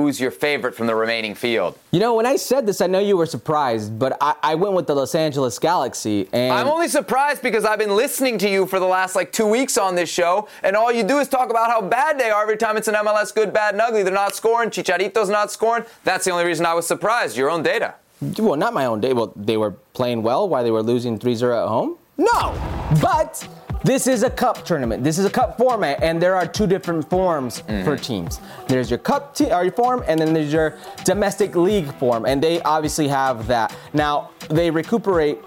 [0.00, 1.78] Who's your favorite from the remaining field?
[1.90, 4.72] You know, when I said this, I know you were surprised, but I, I went
[4.72, 8.64] with the Los Angeles Galaxy, and I'm only surprised because I've been listening to you
[8.64, 11.50] for the last like two weeks on this show, and all you do is talk
[11.50, 14.02] about how bad they are every time it's an MLS good, bad, and ugly.
[14.02, 14.70] They're not scoring.
[14.70, 15.84] Chicharito's not scoring.
[16.02, 17.36] That's the only reason I was surprised.
[17.36, 17.96] Your own data.
[18.38, 19.14] well, not my own data.
[19.14, 21.98] Well, they were playing well while they were losing 3-0 at home.
[22.16, 22.54] No,
[23.02, 23.46] but
[23.82, 25.02] this is a cup tournament.
[25.02, 27.84] This is a cup format, and there are two different forms mm-hmm.
[27.84, 28.40] for teams.
[28.68, 32.42] There's your cup te- or your form, and then there's your domestic league form, and
[32.42, 33.74] they obviously have that.
[33.92, 35.38] Now they recuperate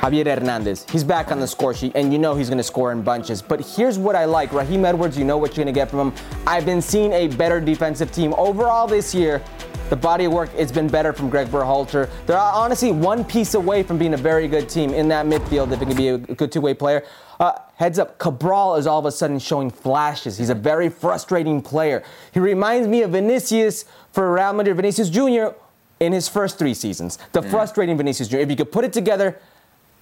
[0.00, 0.86] Javier Hernandez.
[0.90, 3.40] He's back on the score sheet, and you know he's going to score in bunches.
[3.40, 6.10] But here's what I like Raheem Edwards, you know what you're going to get from
[6.10, 6.24] him.
[6.46, 9.42] I've been seeing a better defensive team overall this year.
[9.88, 12.10] The body of work has been better from Greg Berhalter.
[12.26, 15.80] They're honestly one piece away from being a very good team in that midfield if
[15.80, 17.04] it can be a good two way player.
[17.38, 20.38] Uh, heads up, Cabral is all of a sudden showing flashes.
[20.38, 22.02] He's a very frustrating player.
[22.32, 25.54] He reminds me of Vinicius for Real Madrid, Vinicius Jr.
[26.00, 27.18] in his first three seasons.
[27.30, 28.38] The frustrating Vinicius Jr.
[28.38, 29.38] If you could put it together,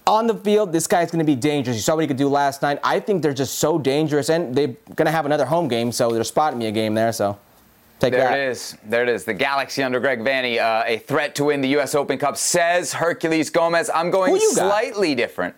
[0.07, 1.77] on the field, this guy's going to be dangerous.
[1.77, 2.79] You saw what he could do last night.
[2.83, 6.11] I think they're just so dangerous, and they're going to have another home game, so
[6.11, 7.11] they're spotting me a game there.
[7.11, 7.39] So
[7.99, 8.39] take There that.
[8.39, 8.77] it is.
[8.85, 9.25] There it is.
[9.25, 11.95] The Galaxy under Greg Vanney, uh, a threat to win the U.S.
[11.95, 13.89] Open Cup, says Herculez Gomez.
[13.93, 15.55] I'm going slightly different.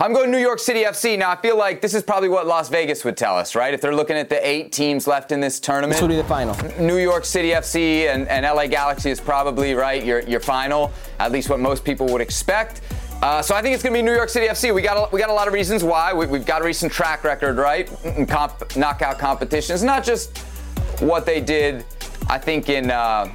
[0.00, 1.18] I'm going New York City FC.
[1.18, 3.74] Now, I feel like this is probably what Las Vegas would tell us, right?
[3.74, 5.94] If they're looking at the eight teams left in this tournament.
[5.94, 6.56] This will be the final.
[6.78, 11.32] New York City FC and, and LA Galaxy is probably right your your final, at
[11.32, 12.80] least what most people would expect.
[13.20, 14.72] Uh, so I think it's going to be New York City FC.
[14.72, 16.12] We got a, we got a lot of reasons why.
[16.12, 17.90] We, we've got a recent track record, right?
[18.04, 20.44] In comp, knockout competitions, not just
[21.00, 21.84] what they did.
[22.28, 22.90] I think in.
[22.90, 23.32] Uh,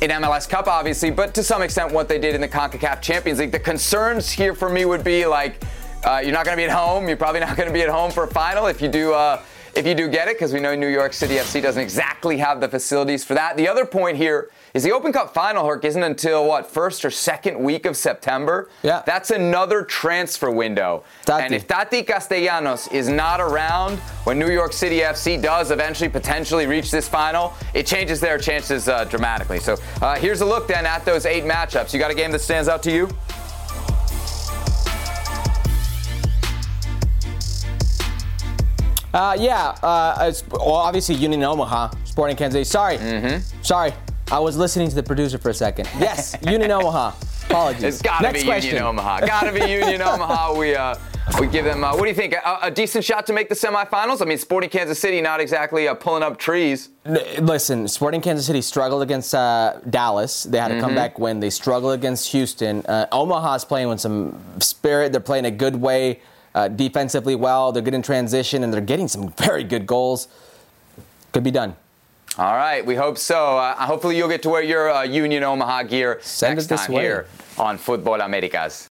[0.00, 3.38] in MLS Cup, obviously, but to some extent, what they did in the CONCACAF Champions
[3.38, 3.52] League.
[3.52, 5.64] The concerns here for me would be like,
[6.04, 7.08] uh, you're not going to be at home.
[7.08, 9.14] You're probably not going to be at home for a final if you do.
[9.14, 9.40] Uh,
[9.74, 12.60] if you do get it, because we know New York City FC doesn't exactly have
[12.60, 13.56] the facilities for that.
[13.56, 17.10] The other point here is the Open Cup final, Herc, isn't until what, first or
[17.10, 18.68] second week of September?
[18.82, 19.02] Yeah.
[19.06, 21.04] That's another transfer window.
[21.24, 21.44] Tati.
[21.44, 26.66] And if Tati Castellanos is not around when New York City FC does eventually potentially
[26.66, 29.60] reach this final, it changes their chances uh, dramatically.
[29.60, 31.92] So uh, here's a look then at those eight matchups.
[31.92, 33.08] You got a game that stands out to you?
[39.12, 42.64] Uh, yeah, uh, it's, well, obviously Union Omaha, Sporting Kansas City.
[42.64, 43.62] Sorry, Mm-hmm.
[43.62, 43.92] sorry,
[44.30, 45.88] I was listening to the producer for a second.
[45.98, 47.12] Yes, Union Omaha.
[47.48, 47.82] Apologies.
[47.84, 48.70] It's got to be question.
[48.70, 49.20] Union Omaha.
[49.26, 50.56] Got to be Union Omaha.
[50.58, 50.96] We uh,
[51.38, 51.84] we give them.
[51.84, 52.32] Uh, what do you think?
[52.34, 54.22] A, a decent shot to make the semifinals?
[54.22, 56.88] I mean, Sporting Kansas City not exactly uh, pulling up trees.
[57.04, 60.44] Listen, Sporting Kansas City struggled against uh, Dallas.
[60.44, 60.84] They had a Mm-hmm.
[60.84, 61.38] comeback win.
[61.40, 62.80] They struggled against Houston.
[62.86, 65.12] Uh, Omaha's playing with some spirit.
[65.12, 66.20] They're playing a good way.
[66.54, 67.72] uh, defensively well.
[67.72, 70.28] They're good in transition, and they're getting some very good goals.
[71.32, 71.74] Could be done.
[72.36, 73.58] All right, we hope so.
[73.58, 77.02] Uh, hopefully, you'll get to wear your uh, Union Omaha gear Send next time way.
[77.02, 78.88] here on Football Americas.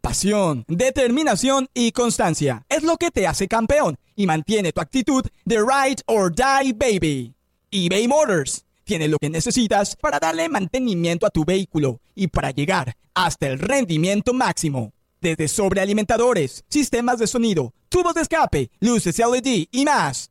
[0.00, 5.56] Pasión, determinación y constancia es lo que te hace campeón y mantiene tu actitud de
[5.58, 7.34] ride or die baby.
[7.72, 12.94] eBay Motors tiene lo que necesitas para darle mantenimiento a tu vehículo y para llegar
[13.14, 14.92] hasta el rendimiento máximo.
[15.20, 20.30] Desde sobrealimentadores, sistemas de sonido, tubos de escape, luces LED y más.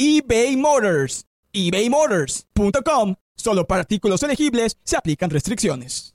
[0.00, 1.26] eBay Motors.
[1.52, 3.16] ebaymotors.com.
[3.36, 6.14] Solo para artículos elegibles se aplican restricciones.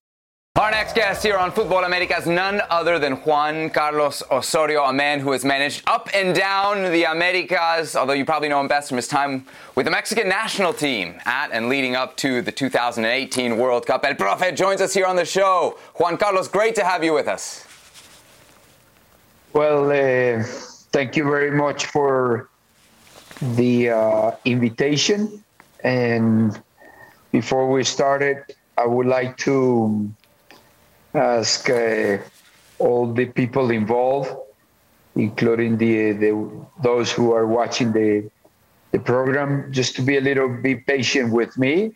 [0.57, 5.19] Our next guest here on Futbol Americas, none other than Juan Carlos Osorio, a man
[5.19, 8.95] who has managed up and down the Americas, although you probably know him best from
[8.95, 9.45] his time
[9.75, 14.05] with the Mexican national team at and leading up to the 2018 World Cup.
[14.05, 15.77] El Profe joins us here on the show.
[15.99, 17.67] Juan Carlos, great to have you with us.
[19.51, 20.41] Well, uh,
[20.91, 22.49] thank you very much for
[23.41, 25.43] the uh, invitation.
[25.83, 26.59] And
[27.31, 28.43] before we started,
[28.77, 30.11] I would like to
[31.13, 32.17] ask uh,
[32.79, 34.35] all the people involved,
[35.15, 36.49] including the, the
[36.83, 38.29] those who are watching the
[38.91, 41.95] the program, just to be a little bit patient with me.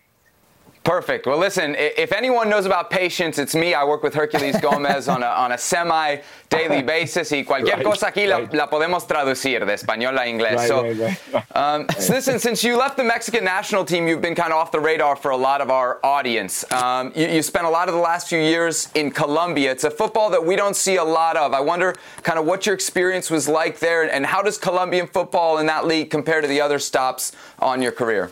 [0.84, 1.28] Perfect.
[1.28, 3.74] Well, listen, if anyone knows about patience, it's me.
[3.74, 6.18] I work with Herculez Gomez on a, on a semi
[6.50, 8.54] daily basis, y cualquier Right, cosa aquí la, right.
[8.54, 10.56] la podemos traducir de español a inglés.
[10.56, 11.46] Right, so.
[11.54, 14.72] Um, so listen, since you left the Mexican national team, you've been kind of off
[14.72, 16.66] the radar for a lot of our audience.
[16.72, 19.72] Um, you, you spent a lot of the last few years in Colombia.
[19.72, 21.54] It's a football that we don't see a lot of.
[21.54, 25.60] I wonder kind of what your experience was like there, and how does Colombian football
[25.60, 28.32] in that league compare to the other stops on your career?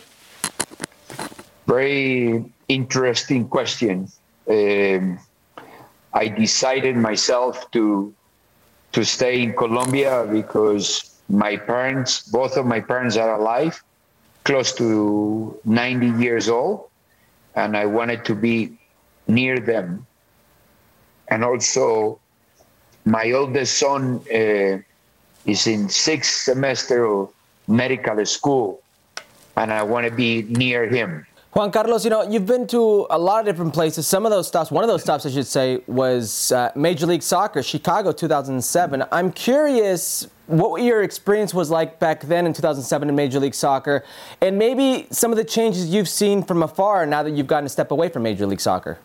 [1.67, 4.07] Very interesting question.
[4.49, 5.19] Um,
[6.13, 8.13] I decided myself to
[8.93, 13.83] to stay in Colombia because my parents, both of my parents, are alive,
[14.45, 16.87] close to 90 years old,
[17.55, 18.79] and I wanted to be
[19.27, 20.07] near them.
[21.27, 22.19] And also,
[23.03, 24.79] my oldest son uh,
[25.45, 27.29] is in sixth semester of
[27.67, 28.81] medical school,
[29.57, 31.27] and I want to be near him.
[31.57, 34.05] Juan Carlos, you know, you've been to a lot of different places.
[34.05, 37.23] Some of those stops, one of those stops, I should say, was uh, Major League
[37.23, 39.03] Soccer, Chicago 2007.
[39.11, 44.05] I'm curious what your experience was like back then in 2007 in Major League Soccer,
[44.39, 47.69] and maybe some of the changes you've seen from afar now that you've gotten a
[47.69, 48.99] step away from Major League Soccer.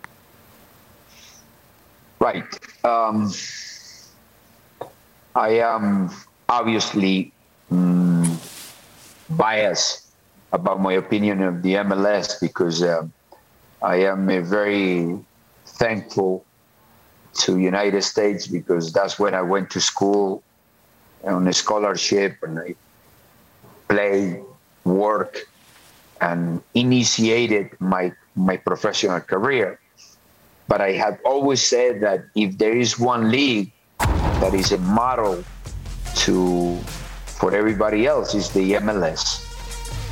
[2.20, 2.44] Right.
[2.84, 3.32] Um,
[5.34, 6.10] I am
[6.50, 7.32] obviously
[7.72, 8.28] mm,
[9.30, 10.01] biased
[10.52, 13.12] about my opinion of the MLS because um
[13.82, 15.18] I am very
[15.66, 16.44] thankful
[17.42, 20.42] to United States because that's when I went to school
[21.24, 22.74] on a scholarship and I
[23.88, 24.40] play,
[24.84, 25.38] work,
[26.20, 29.80] and initiated my my professional career.
[30.68, 33.72] But I have always said that if there is one league
[34.40, 35.42] that is a model
[36.24, 36.78] to
[37.26, 39.41] for everybody else, is the MLS,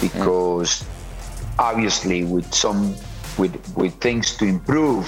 [0.01, 0.85] because
[1.59, 2.95] obviously with some
[3.39, 5.07] with with things to improve,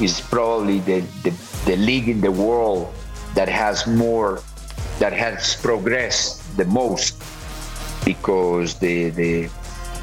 [0.00, 1.30] is probably the, the
[1.66, 2.92] the league in the world
[3.34, 4.42] that has more
[4.98, 7.22] that has progressed the most
[8.04, 9.48] because the the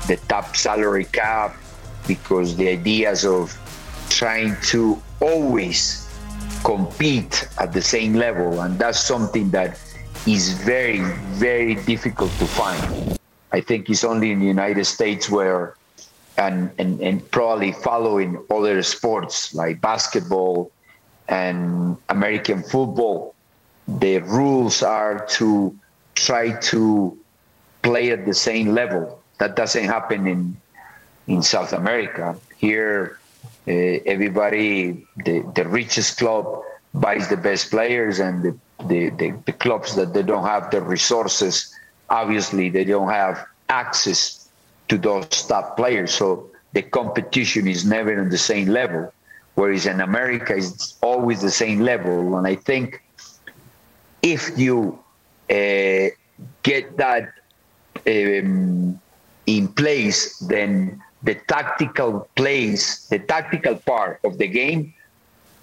[0.07, 1.55] the top salary cap
[2.07, 3.55] because the ideas of
[4.09, 6.07] trying to always
[6.63, 8.61] compete at the same level.
[8.61, 9.79] And that's something that
[10.27, 11.01] is very
[11.37, 13.17] very difficult to find
[13.51, 15.75] i think it's only in the united states where
[16.37, 20.71] and and, and probably following other sports like basketball
[21.27, 23.35] and american football
[23.87, 25.75] the rules are to
[26.15, 27.17] try to
[27.81, 29.21] play at the same level.
[29.39, 30.57] That doesn't happen in
[31.27, 32.35] in south america.
[32.57, 33.19] Here
[33.67, 33.71] uh,
[34.05, 36.45] everybody, the, the richest club
[36.93, 40.81] buys the best players, and the, the, the, the clubs that they don't have the
[40.81, 41.73] resources,
[42.11, 44.49] obviously, they don't have access
[44.89, 46.13] to those top players.
[46.13, 49.11] So the competition is never on the same level.
[49.55, 52.37] Whereas in America, it's always the same level.
[52.37, 53.01] And I think
[54.21, 54.99] if you
[55.49, 56.07] uh,
[56.63, 57.33] get that
[58.07, 58.99] um,
[59.45, 64.93] in place, then the tactical plays, the tactical part of the game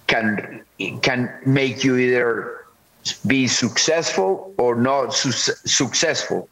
[0.07, 0.63] can
[1.01, 2.58] can make you either
[3.25, 5.31] be successful or not su-
[5.65, 6.49] successful,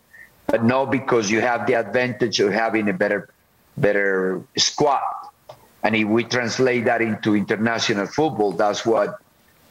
[0.47, 3.29] but not because you have the advantage of having a better
[3.77, 5.03] better squad.
[5.83, 9.09] And if we translate that into international football, that's what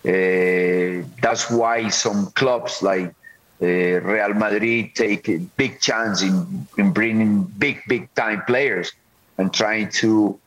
[0.07, 3.12] uh, that's why some clubs like
[3.61, 8.93] uh, Real Madrid take a big chance in, in bringing big, big time players
[9.39, 10.39] and trying to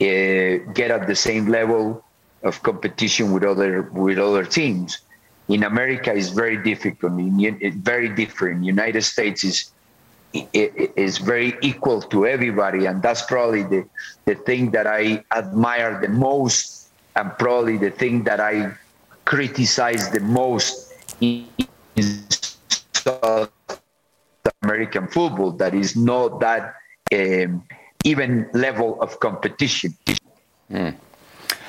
[0.00, 2.04] uh, get at the same level
[2.42, 4.98] of competition with other with other teams.
[5.48, 7.12] In America, is very difficult.
[7.16, 8.64] It's very different.
[8.64, 9.72] United States is
[10.52, 13.88] is very equal to everybody, and that's probably the
[14.26, 18.72] the thing that I admire the most, and probably the thing that I
[19.24, 21.46] criticize the most in
[22.92, 23.50] South
[24.62, 25.52] American football.
[25.52, 26.74] That is not that
[27.12, 27.64] um,
[28.04, 29.96] even level of competition.
[30.70, 30.94] Mm.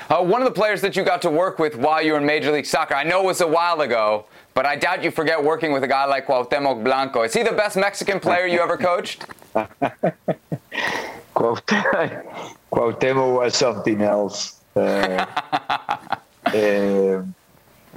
[0.10, 2.26] Uh, one of the players that you got to work with while you were in
[2.26, 5.43] Major League Soccer, I know it was a while ago, but I doubt you forget
[5.43, 7.22] working with a guy like Cuauhtemoc Blanco.
[7.22, 9.26] Is he the best Mexican player you ever coached?
[11.36, 14.60] Cuauhtemoc was something else.
[14.76, 15.28] Uh,
[16.45, 16.48] uh,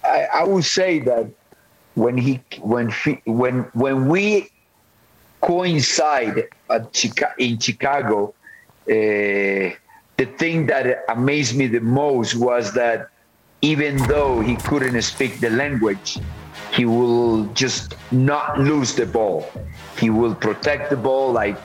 [0.04, 1.30] I, I, would say that
[1.94, 2.90] when he when
[3.24, 4.50] when when we
[5.40, 8.34] coincide at Chica- in Chicago,
[8.90, 9.70] uh,
[10.16, 13.08] the thing that amazed me the most was that
[13.62, 16.18] even though he couldn't speak the language,
[16.72, 19.50] he will just not lose the ball.
[19.98, 21.56] He will protect the ball like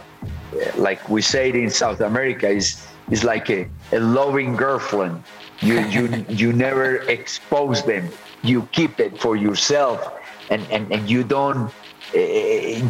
[0.75, 5.23] like we say it in South America is is like a, a loving girlfriend.
[5.59, 8.09] You you you never expose them.
[8.43, 10.13] You keep it for yourself
[10.49, 11.71] and, and, and you don't
[12.15, 12.19] uh,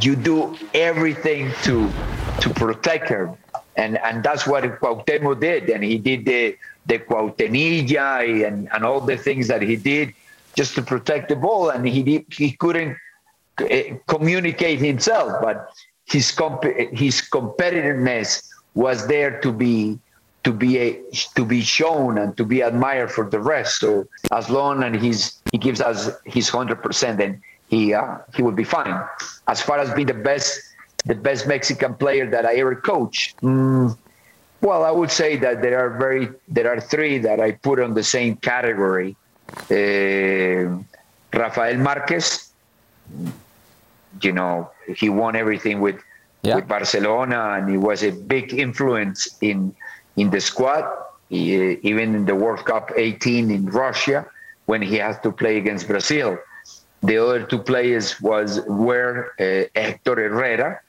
[0.01, 1.89] you do everything to
[2.41, 3.35] to protect her
[3.77, 8.99] and and that's what Cuauhtemoc did, and he did the the Cuauhtemiña and and all
[8.99, 10.13] the things that he did
[10.55, 12.97] just to protect the ball, and he did, he couldn't
[13.59, 13.65] uh,
[14.07, 15.69] communicate himself, but
[16.05, 18.41] his comp- his competitiveness
[18.73, 19.99] was there to be
[20.43, 21.01] to be a,
[21.35, 23.79] to be shown and to be admired for the rest.
[23.79, 28.41] So as long as he's he gives us his hundred percent, then he uh, he
[28.41, 28.99] will be fine.
[29.47, 30.66] As far as being the best
[31.07, 33.37] the best Mexican player that I ever coached?
[33.41, 33.97] Mm,
[34.61, 37.93] well, I would say that there are very there are three that I put on
[37.93, 39.15] the same category.
[39.71, 40.83] Uh,
[41.33, 42.51] Rafael Marquez,
[44.21, 45.99] you know, he won everything with
[46.41, 46.55] yeah.
[46.55, 49.75] with Barcelona, and he was a big influence in
[50.15, 50.85] in the squad.
[51.29, 54.25] He, even in the World Cup 18 in Russia,
[54.65, 56.37] when he had to play against Brazil,
[57.03, 60.79] the other two players was were uh, Hector Herrera,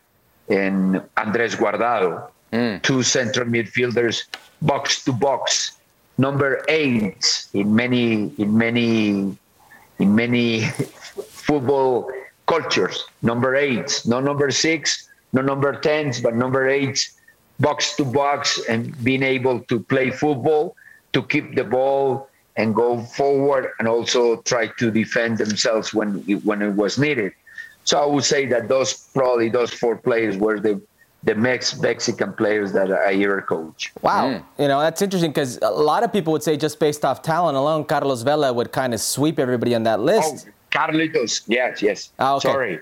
[0.50, 2.82] and Andres Guardado, mm.
[2.82, 4.24] two central midfielders,
[4.62, 5.72] box to box.
[6.16, 9.37] Number eight in many in many
[9.98, 10.62] in many
[11.46, 12.11] football
[12.46, 13.04] cultures.
[13.22, 17.08] Number eight, no number six, no number tens, but number eight,
[17.61, 20.74] box to box, and being able to play football,
[21.12, 26.62] to keep the ball and go forward, and also try to defend themselves when when
[26.62, 27.32] it was needed.
[27.88, 30.79] So I would say that those probably those four players were the
[31.22, 33.92] the Mex- Mexican players that I ever coached.
[34.03, 34.44] Wow, mm.
[34.59, 37.57] you know that's interesting because a lot of people would say just based off talent
[37.57, 40.48] alone, Carlos Vela would kind of sweep everybody on that list.
[40.48, 42.11] Oh, Carlitos, yes, yes.
[42.18, 42.51] Oh, okay.
[42.51, 42.81] Sorry,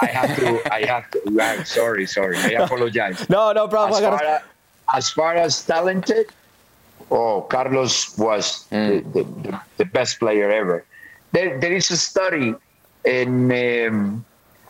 [0.00, 0.72] I have to.
[0.72, 1.20] I have to.
[1.30, 2.38] Yeah, sorry, sorry.
[2.38, 3.28] I apologize.
[3.36, 4.02] no, no problem.
[4.02, 4.42] As far as,
[4.94, 6.32] as, far as talented,
[7.10, 9.04] oh, Carlos was mm.
[9.12, 10.82] the, the, the, best player ever.
[11.32, 12.54] There, there is a study
[13.04, 13.52] in.
[13.52, 14.24] Um,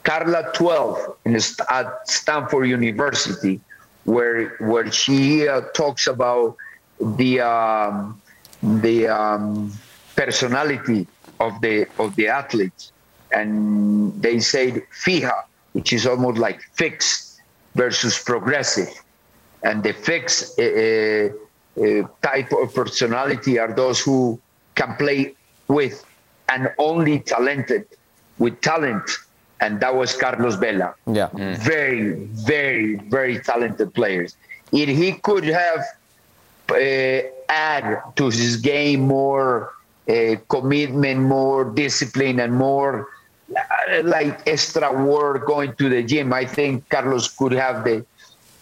[0.06, 1.34] Carol Dweck in,
[1.68, 3.60] at Stanford University,
[4.04, 6.56] where where she uh, talks about
[7.00, 8.22] the um,
[8.62, 9.72] the um,
[10.14, 11.08] personality
[11.40, 12.92] of the of the athletes,
[13.32, 15.42] and they say fija,
[15.72, 17.40] which is almost like fixed
[17.74, 18.92] versus progressive,
[19.64, 24.40] and the fixed uh, uh, type of personality are those who
[24.76, 25.34] can play
[25.66, 26.04] with
[26.48, 27.88] and only talented
[28.38, 29.10] with talent
[29.60, 30.94] and that was Carlos Vela.
[31.06, 31.28] Yeah.
[31.32, 31.56] Mm.
[31.58, 34.36] Very, very, very talented players.
[34.72, 35.84] If he could have
[36.70, 39.72] uh, add to his game more
[40.08, 43.08] uh, commitment, more discipline, and more
[43.56, 48.04] uh, like extra work going to the gym, I think Carlos could have the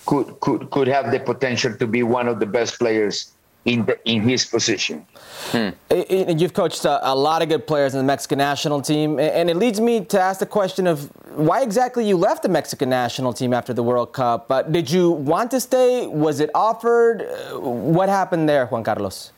[0.07, 3.34] could could could have the potential to be one of the best players
[3.65, 5.07] in the, in his position.
[5.51, 5.71] Hmm.
[5.91, 9.57] You've coached a, a, lot of good players in the Mexican national team, and it
[9.57, 13.53] leads me to ask the question of why exactly you left the Mexican national team
[13.53, 14.49] after the World Cup.
[14.49, 16.07] But did you want to stay?
[16.07, 17.27] Was it offered?
[17.53, 19.33] What happened there, Juan Carlos?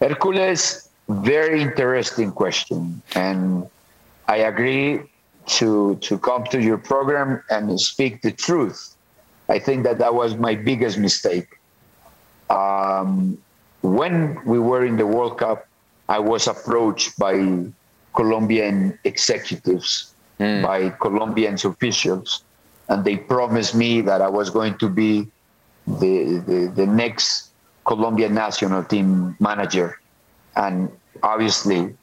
[0.00, 3.68] Herculez, very interesting question, and
[4.28, 5.00] I agree
[5.46, 8.94] to to come to your program and speak the truth.
[9.48, 11.57] I think that that was my biggest mistake.
[12.50, 13.38] Um,
[13.82, 15.66] when we were in the World Cup,
[16.08, 17.64] I was approached by
[18.14, 20.62] Colombian executives, mm.
[20.62, 22.42] by Colombian officials,
[22.88, 25.28] and they promised me that I was going to be
[25.86, 27.50] the, the, the next
[27.84, 30.00] Colombian national team manager.
[30.56, 30.90] And
[31.22, 31.94] obviously,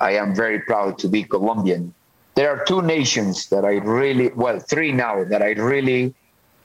[0.00, 1.94] I am very proud to be Colombian.
[2.34, 6.14] There are two nations that I really, well, three now that I really,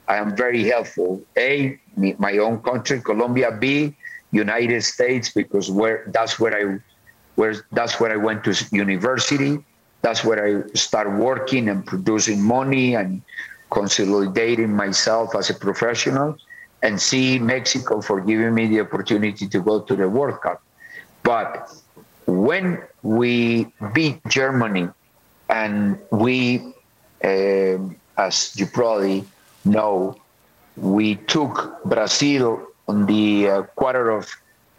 [0.07, 1.21] I am very helpful.
[1.37, 3.51] A, my own country, Colombia.
[3.51, 3.95] B,
[4.31, 6.79] United States, because where that's where I,
[7.35, 9.63] where that's where I went to university.
[10.01, 13.21] That's where I started working and producing money and
[13.71, 16.37] consolidating myself as a professional.
[16.81, 20.61] And see Mexico for giving me the opportunity to go to the World Cup.
[21.23, 21.71] But
[22.25, 24.89] when we beat Germany,
[25.47, 26.73] and we,
[27.23, 27.77] uh,
[28.17, 29.23] as you probably
[29.65, 30.15] know,
[30.77, 34.29] we took Brazil on the uh, quarter of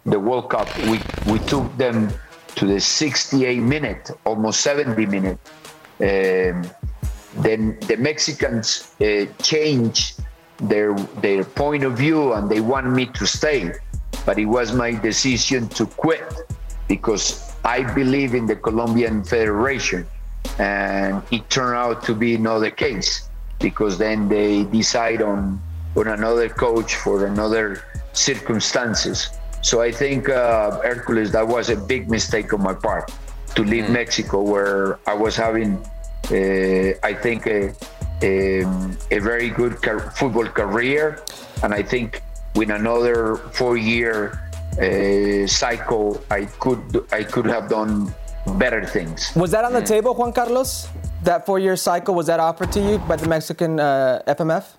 [0.04, 0.68] the World Cup.
[0.90, 2.12] We we took them
[2.56, 5.38] to the 68 minute, almost 70 minute.
[6.00, 6.68] Um,
[7.36, 10.20] then the Mexicans uh, changed
[10.58, 13.72] their their point of view and they wanted me to stay,
[14.26, 16.52] but it was my decision to quit
[16.86, 20.06] because I believe in the Colombian Federation,
[20.58, 23.28] and it turned out to be not the case
[23.64, 25.40] because then they decide on
[25.96, 27.66] on another coach for another
[28.12, 29.18] circumstances.
[29.68, 33.06] So I think uh, Herculez that was a big mistake on my part
[33.56, 34.00] to leave mm.
[34.00, 35.70] Mexico, where I was having,
[36.28, 37.72] uh, I think, a,
[38.20, 38.34] a,
[39.16, 41.04] a very good car- football career,
[41.62, 42.20] and I think
[42.58, 43.18] with another
[43.58, 44.16] four-year
[44.76, 46.84] uh, cycle, I could
[47.18, 48.12] I could have done
[48.62, 49.32] better things.
[49.44, 49.94] Was that on the mm.
[49.94, 50.88] table, Juan Carlos?
[51.24, 54.76] That four-year cycle was that offered to you by the Mexican uh, FMF?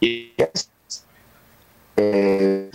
[0.00, 0.68] Yes.
[1.96, 2.72] Uh,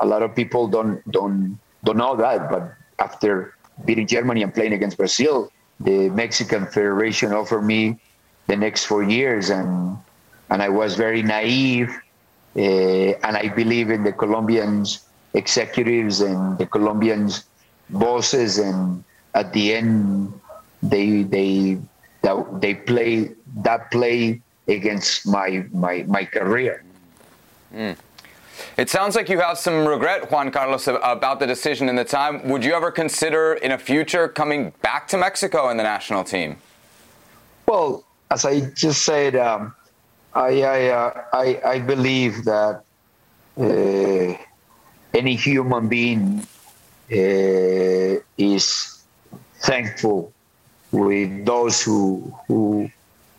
[0.00, 3.54] a lot of people don't don't don't know that, but after
[3.84, 8.00] beating Germany and playing against Brazil, the Mexican Federation offered me
[8.48, 9.96] the next four years, and
[10.50, 11.90] and I was very naive
[12.56, 17.44] uh, and I believe in the Colombians executives and the Colombians
[17.88, 19.04] bosses, and
[19.34, 20.32] at the end,
[20.82, 21.78] they they
[22.60, 23.30] they play
[23.62, 26.84] that play against my my my career.
[27.74, 27.96] Mm.
[28.76, 32.46] It sounds like you have some regret, Juan Carlos, about the decision in the time.
[32.48, 36.56] Would you ever consider in a future coming back to Mexico in the national team?
[37.66, 39.74] Well, as I just said, um,
[40.34, 42.82] I I, uh, I, I believe that
[43.58, 44.36] uh,
[45.14, 46.46] any human being
[47.10, 48.89] uh, is
[49.60, 50.32] thankful
[50.92, 52.90] with those who who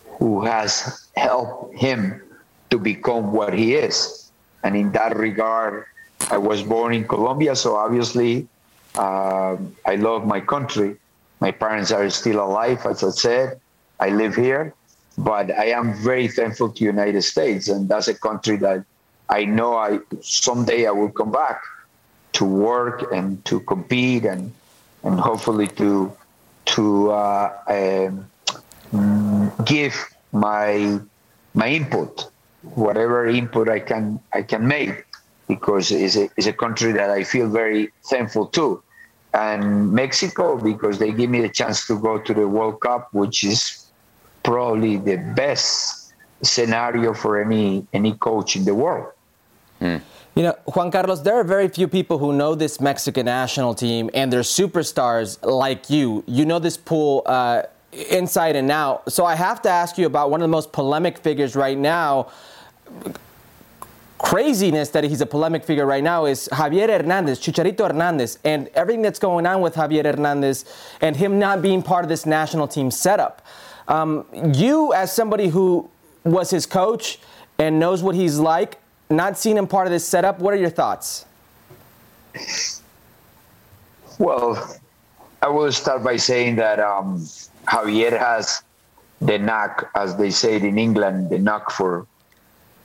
[0.05, 2.21] who has helped him
[2.69, 4.31] to become what he is,
[4.63, 5.85] and in that regard,
[6.29, 8.47] I was born in Colombia, so obviously
[8.95, 10.97] um, I love my country.
[11.39, 13.59] My parents are still alive, as I said.
[13.99, 14.73] I live here,
[15.17, 18.85] but I am very thankful to United States, and that's a country that
[19.29, 21.63] I know I someday I will come back
[22.33, 24.53] to work and to compete and
[25.03, 26.15] and hopefully to
[26.65, 28.27] to uh,
[28.91, 29.93] um, give
[30.31, 30.99] my
[31.53, 32.31] my input,
[32.75, 35.05] whatever input I can I can make,
[35.47, 38.81] because it's a, it's a country that I feel very thankful to,
[39.33, 43.43] and Mexico because they give me the chance to go to the World Cup, which
[43.43, 43.91] is
[44.43, 49.11] probably the best scenario for any any coach in the world.
[49.79, 49.97] Hmm.
[50.33, 54.09] You know, Juan Carlos, there are very few people who know this Mexican national team
[54.13, 56.23] and they're superstars like you.
[56.25, 57.63] You know this pool uh,
[58.09, 59.11] inside and out.
[59.11, 62.31] So I have to ask you about one of the most polemic figures right now.
[64.19, 69.01] Craziness that he's a polemic figure right now is Javier Hernandez, Chicharito Hernandez, and everything
[69.01, 70.63] that's going on with Javier Hernandez
[71.01, 73.45] and him not being part of this national team setup.
[73.89, 75.89] Um, you, as somebody who
[76.23, 77.19] was his coach
[77.57, 78.80] and knows what he's like,
[79.11, 81.25] not seeing him part of this setup, what are your thoughts?
[84.17, 84.77] Well,
[85.41, 87.25] I will start by saying that um,
[87.67, 88.61] Javier has
[89.19, 92.07] the knack, as they say in England, the knack for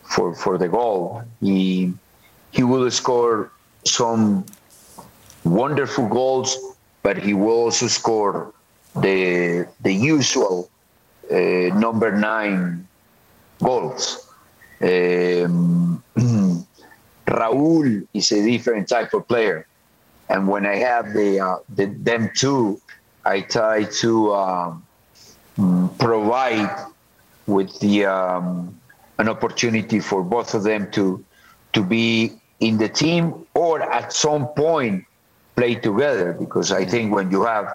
[0.03, 1.23] for for the goal.
[1.41, 1.93] He
[2.53, 3.51] he will score
[3.85, 4.45] some
[5.45, 6.57] wonderful goals,
[7.03, 8.53] but he will also score
[8.97, 10.71] the the usual
[11.31, 11.37] uh,
[11.85, 12.87] number nine
[13.63, 14.29] goals.
[14.81, 15.86] Um,
[17.37, 19.67] Raúl is a different type of player,
[20.29, 22.81] and when I have the, uh, the them two,
[23.25, 24.83] I try to um,
[25.99, 26.75] provide
[27.47, 28.79] with the um,
[29.19, 31.25] an opportunity for both of them to
[31.73, 35.05] to be in the team or at some point
[35.57, 36.33] play together.
[36.33, 37.67] Because I think when you have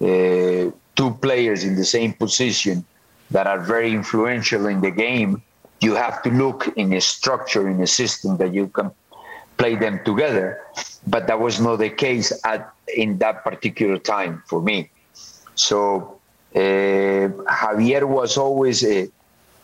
[0.00, 2.84] uh, two players in the same position
[3.30, 5.42] that are very influential in the game,
[5.86, 8.90] you have to look in a structure, in a system that you can
[9.60, 10.46] play them together.
[11.06, 12.60] But that was not the case at
[13.02, 14.90] in that particular time for me.
[15.54, 15.76] So
[16.54, 16.58] uh,
[17.60, 19.08] Javier was always a,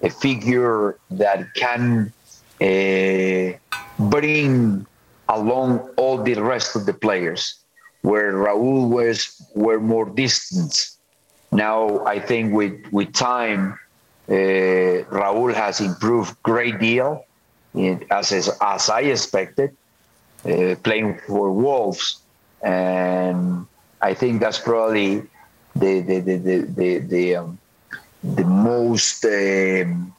[0.03, 2.13] a figure that can
[2.61, 3.59] uh,
[3.99, 4.87] bring
[5.29, 7.43] along all the rest of the players,
[8.03, 9.19] where Raúl was
[9.55, 10.73] were more distant.
[11.53, 13.79] Now I think with with time,
[14.31, 17.25] uh, Raúl has improved great deal,
[18.11, 19.77] as as, as I expected,
[20.45, 22.21] uh, playing for Wolves,
[22.63, 23.67] and
[24.01, 25.23] I think that's probably
[25.75, 27.59] the the the the the, the, um,
[28.23, 30.15] the most um,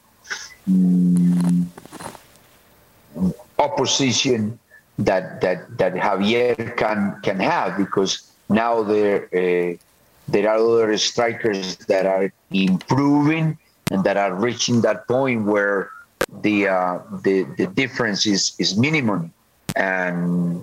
[3.60, 4.60] opposition
[5.00, 9.78] that that that Javier can can have because now there uh,
[10.28, 13.58] there are other strikers that are improving
[14.04, 15.92] that are reaching that point where
[16.42, 19.34] the uh, the the difference is is minimum
[19.76, 20.62] and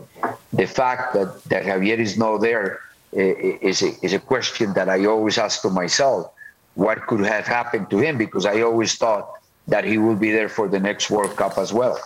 [0.53, 2.81] the fact that that Javier is not there
[3.12, 6.33] is a, is a question that I always ask to myself
[6.74, 9.33] what could have happened to him because I always thought
[9.66, 11.99] that he will be there for the next World Cup as well.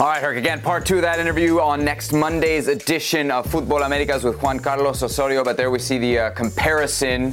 [0.00, 3.86] All right, Herc, again, part two of that interview on next Monday's edition of Futbol
[3.86, 5.44] Americas with Juan Carlos Osorio.
[5.44, 7.32] But there we see the uh, comparison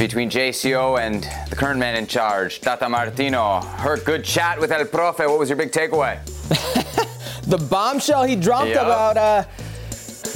[0.00, 3.60] between JCO and the current man in charge, Tata Martino.
[3.60, 5.28] Herc, good chat with El Profe.
[5.28, 6.18] What was your big takeaway?
[7.42, 8.80] the bombshell he dropped yep.
[8.80, 9.44] about uh,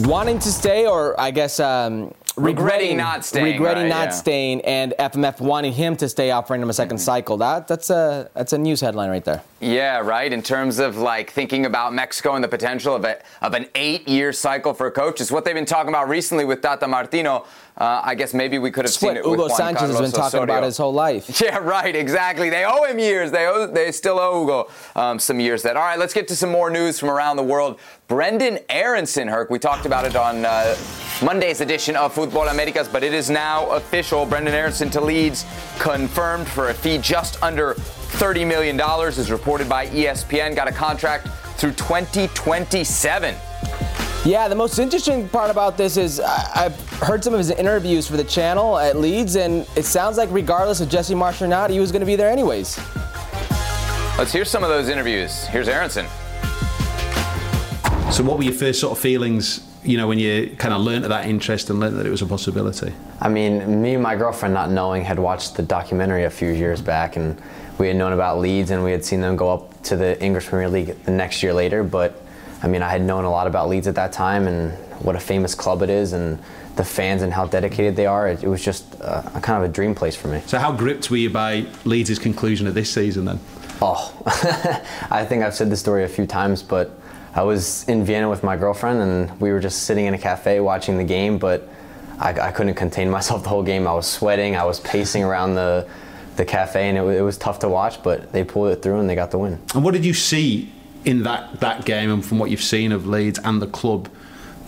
[0.01, 4.11] wanting to stay, or I guess um, regretting, regretting, not staying, regretting right, not yeah.
[4.11, 6.97] staying, and FMF wanting him to stay, offering him a 2nd mm-hmm.
[6.99, 7.37] cycle.
[7.39, 9.43] That that's a that's a news headline right there.
[9.61, 10.31] Yeah, right.
[10.31, 14.35] In terms of like thinking about Mexico and the potential of a, of an eight-year
[14.35, 17.47] cycle for a coach, is what they've been talking about recently with Tata Martino.
[17.77, 19.25] Uh, I guess maybe we could have seen it.
[19.25, 20.45] Hugo Sanchez Carlos has been talking Osorio.
[20.45, 21.41] about his whole life.
[21.45, 21.95] Yeah, right.
[21.95, 22.49] Exactly.
[22.49, 23.33] They owe him years.
[23.33, 25.63] They owe, they still owe Hugo um, some years.
[25.63, 25.99] That all right.
[25.99, 27.81] Let's get to some more news from around the world.
[28.09, 29.51] Brenden Aaronson, Herc.
[29.51, 30.77] We talked about it on uh,
[31.23, 34.25] Monday's edition of Futbol Americas, but it is now official.
[34.25, 35.45] Brenden Aaronson to Leeds,
[35.81, 40.55] confirmed for a fee just under $30 million, is reported by ESPN.
[40.55, 41.27] Got a contract
[41.59, 43.35] through 2027.
[44.25, 48.17] Yeah, the most interesting part about this is I've heard some of his interviews for
[48.17, 51.79] the channel at Leeds, and it sounds like regardless of Jesse Marsch or not, he
[51.79, 52.79] was going to be there anyways.
[54.17, 55.47] Let's hear some of those interviews.
[55.49, 56.07] Here's Aaronson.
[58.11, 61.05] So, what were your first sort of feelings, you know, when you kind of learned
[61.05, 62.95] of that interest and learned that it was a possibility?
[63.21, 66.81] I mean, me and my girlfriend, not knowing, had watched the documentary a few years
[66.81, 67.39] back, and
[67.77, 70.47] we had known about Leeds, and we had seen them go up to the English
[70.47, 72.24] Premier League the next year later, but
[72.65, 74.73] I mean, I had known a lot about Leeds at that time and
[75.05, 76.39] what a famous club it is and
[76.77, 78.27] the fans and how dedicated they are.
[78.27, 80.41] It, it was just a, a, kind of a dream place for me.
[80.47, 83.39] So, how gripped were you by Leeds' conclusion of this season then?
[83.83, 84.17] Oh,
[85.11, 86.99] I think I've said this story a few times, but
[87.35, 90.59] I was in Vienna with my girlfriend and we were just sitting in a cafe
[90.61, 91.69] watching the game, but
[92.19, 93.87] I, I couldn't contain myself the whole game.
[93.87, 95.87] I was sweating, I was pacing around the
[96.37, 99.09] the cafe, and it, it was tough to watch, but they pulled it through and
[99.09, 99.61] they got the win.
[99.75, 100.73] And what did you see
[101.05, 104.09] in that, that game and from what you've seen of Leeds and the club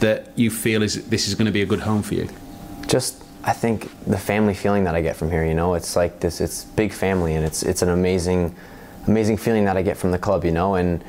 [0.00, 2.28] that you feel is this is going to be a good home for you?
[2.86, 6.20] Just I think the family feeling that I get from here, you know, it's like
[6.20, 8.54] this it's big family and it's it's an amazing
[9.06, 11.02] amazing feeling that I get from the club, you know, and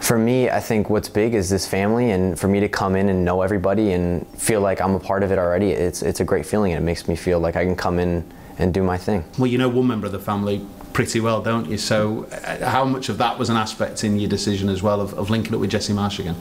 [0.00, 3.08] for me, I think what's big is this family, and for me to come in
[3.08, 6.24] and know everybody and feel like I'm a part of it already, it's it's a
[6.24, 8.24] great feeling, and it makes me feel like I can come in
[8.58, 9.24] and do my thing.
[9.38, 10.66] Well, you know, one member of the family
[10.96, 11.76] pretty well, don't you?
[11.76, 15.12] So, uh, how much of that was an aspect in your decision as well of,
[15.12, 16.36] of linking up with Jesse Marsch again?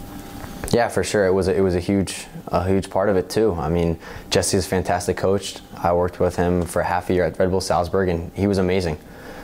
[0.72, 1.26] Yeah, for sure.
[1.28, 3.53] It was a, it was a huge a huge part of it too.
[3.56, 3.99] I mean,
[4.30, 5.58] Jesse is a fantastic coach.
[5.76, 8.58] I worked with him for half a year at Red Bull Salzburg, and he was
[8.58, 8.97] amazing.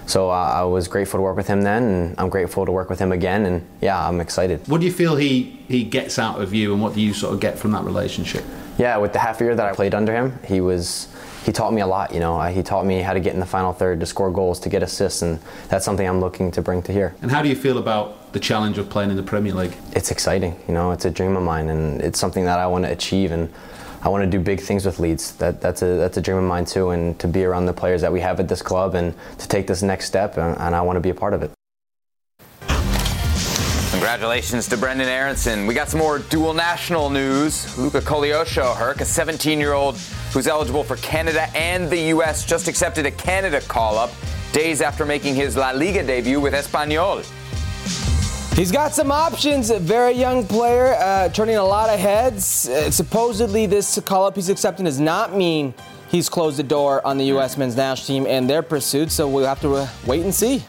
[0.05, 2.89] So uh, I was grateful to work with him then, and I'm grateful to work
[2.89, 3.45] with him again.
[3.45, 4.65] And yeah, I'm excited.
[4.69, 7.33] What do you feel he he gets out of you, and what do you sort
[7.33, 8.45] of get from that relationship?
[8.77, 11.09] Yeah, with the half year that I played under him, he was
[11.45, 12.13] he taught me a lot.
[12.13, 14.31] You know, uh, he taught me how to get in the final third, to score
[14.31, 15.39] goals, to get assists, and
[15.69, 17.15] that's something I'm looking to bring to here.
[17.21, 19.75] And how do you feel about the challenge of playing in the Premier League?
[19.93, 20.59] It's exciting.
[20.67, 23.31] You know, it's a dream of mine, and it's something that I want to achieve,
[23.31, 23.51] and
[24.03, 25.35] I want to do big things with Leeds.
[25.37, 28.01] That, that's a that's a dream of mine too, and to be around the players
[28.01, 30.81] that we have at this club, and to take this next step, and, and I
[30.81, 31.51] want to be a part of it.
[33.91, 35.67] Congratulations to Brenden Aaronson.
[35.67, 37.77] We got some more dual national news.
[37.77, 39.95] Luca Koleosho, Herc, a 17-year-old
[40.31, 44.11] who's eligible for Canada and the U.S., just accepted a Canada call-up
[44.51, 47.25] days after making his La Liga debut with Espanyol.
[48.55, 49.69] He's got some options.
[49.69, 52.67] A very young player, uh, turning a lot of heads.
[52.67, 55.73] Uh, supposedly, this call up he's accepting does not mean
[56.09, 57.57] he's closed the door on the U.S.
[57.57, 60.63] men's national team and their pursuit, so we'll have to uh, wait and see.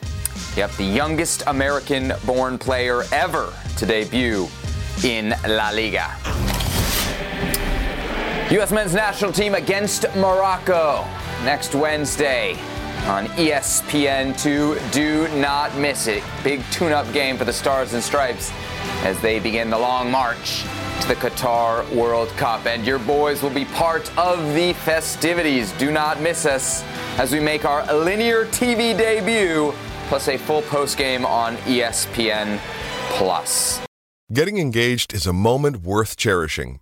[0.57, 4.47] Yep, the youngest American born player ever to debut
[5.03, 6.52] in La Liga.
[8.53, 8.71] U.S.
[8.71, 11.07] men's national team against Morocco
[11.43, 12.53] next Wednesday
[13.07, 14.93] on ESPN2.
[14.93, 16.23] Do not miss it.
[16.45, 18.53] Big tune up game for the Stars and Stripes
[19.05, 20.65] as they begin the long march
[21.01, 22.67] to the Qatar World Cup.
[22.67, 25.73] And your boys will be part of the festivities.
[25.79, 26.85] Do not miss us
[27.17, 29.73] as we make our linear TV debut,
[30.09, 32.59] plus a full post game on ESPN
[33.13, 33.81] Plus.
[34.31, 36.82] Getting engaged is a moment worth cherishing.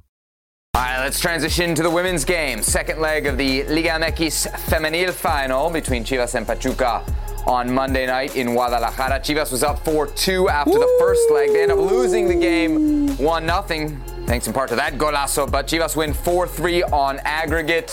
[0.73, 2.61] All right, let's transition to the women's game.
[2.61, 7.03] Second leg of the Liga MX Femenil final between Chivas and Pachuca
[7.45, 9.19] on Monday night in Guadalajara.
[9.19, 10.79] Chivas was up 4-2 after Woo!
[10.79, 11.51] the first leg.
[11.51, 15.51] They end up losing the game 1-0, thanks in part to that golazo.
[15.51, 17.91] But Chivas win 4-3 on aggregate.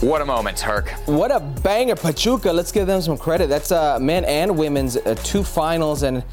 [0.00, 0.88] What a moment, Herc.
[1.04, 2.50] What a banger, Pachuca.
[2.50, 3.50] Let's give them some credit.
[3.50, 6.24] That's uh, men and women's uh, two finals, and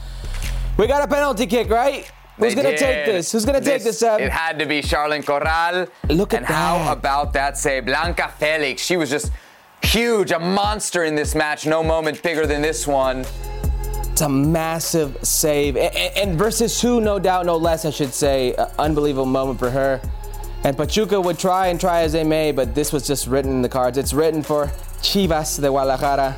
[0.78, 2.10] we got a penalty kick, right?
[2.38, 3.32] Who's going to take this?
[3.32, 4.04] Who's going to take this?
[4.04, 5.88] Um, it had to be Charlyn Corral.
[6.10, 6.54] Look at and that.
[6.54, 7.86] how about that save?
[7.86, 8.84] Blanca Felix.
[8.84, 9.32] She was just
[9.82, 11.66] huge, a monster in this match.
[11.66, 13.26] No moment bigger than this one.
[14.12, 15.78] It's a massive save.
[15.78, 18.54] And, and versus who, no doubt, no less, I should say.
[18.54, 20.00] Uh, unbelievable moment for her.
[20.64, 23.62] And Pachuca would try and try as they may, but this was just written in
[23.62, 23.98] the cards.
[23.98, 24.68] It's written for
[25.02, 26.36] Chivas de Guadalajara.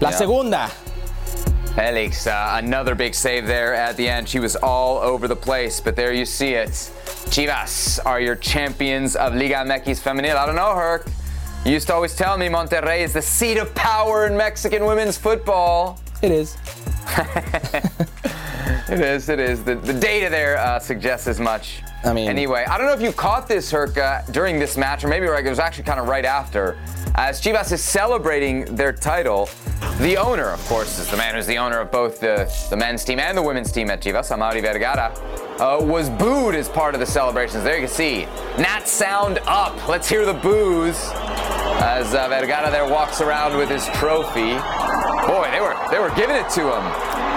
[0.00, 0.16] La yeah.
[0.16, 0.70] segunda.
[1.74, 4.28] Felix, uh, another big save there at the end.
[4.28, 6.70] She was all over the place, but there you see it.
[7.30, 10.34] Chivas are your champions of Liga MX Femenil.
[10.34, 11.06] I don't know, Herc.
[11.64, 15.16] You used to always tell me Monterrey is the seat of power in Mexican women's
[15.16, 16.00] football.
[16.22, 16.56] It is.
[18.88, 19.62] it is, it is.
[19.62, 21.82] The, the data there uh, suggests as much.
[22.02, 25.04] I mean, anyway, I don't know if you caught this, Herc, uh, during this match,
[25.04, 26.78] or maybe it was actually kind of right after.
[27.14, 29.48] As Chivas is celebrating their title,
[30.00, 33.04] the owner, of course, is the man who's the owner of both the, the men's
[33.04, 35.12] team and the women's team at Chivas, Amaury Vergara,
[35.58, 37.64] uh, was booed as part of the celebrations.
[37.64, 38.24] There you can see,
[38.58, 39.88] Nat sound up.
[39.88, 40.96] Let's hear the boos
[41.82, 44.52] as uh, Vergara there walks around with his trophy.
[45.26, 46.82] Boy, they were they were giving it to him,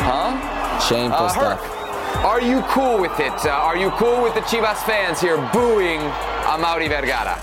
[0.03, 0.79] huh?
[0.79, 1.59] Shameful uh, stuff.
[1.61, 3.33] Herc, are you cool with it?
[3.45, 5.99] Uh, are you cool with the Chivas fans here booing
[6.43, 7.39] Amaury Vergara?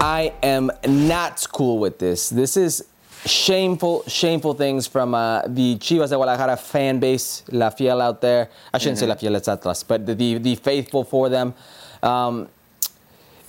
[0.00, 2.28] I am not cool with this.
[2.28, 2.84] This is
[3.26, 8.50] shameful, shameful things from uh, the Chivas de Guadalajara fan base, La Fiel out there.
[8.72, 9.04] I shouldn't mm-hmm.
[9.04, 11.54] say La Fiel, it's Atlas, but the, the, the faithful for them.
[12.02, 12.48] Um,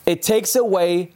[0.06, 1.12] it takes away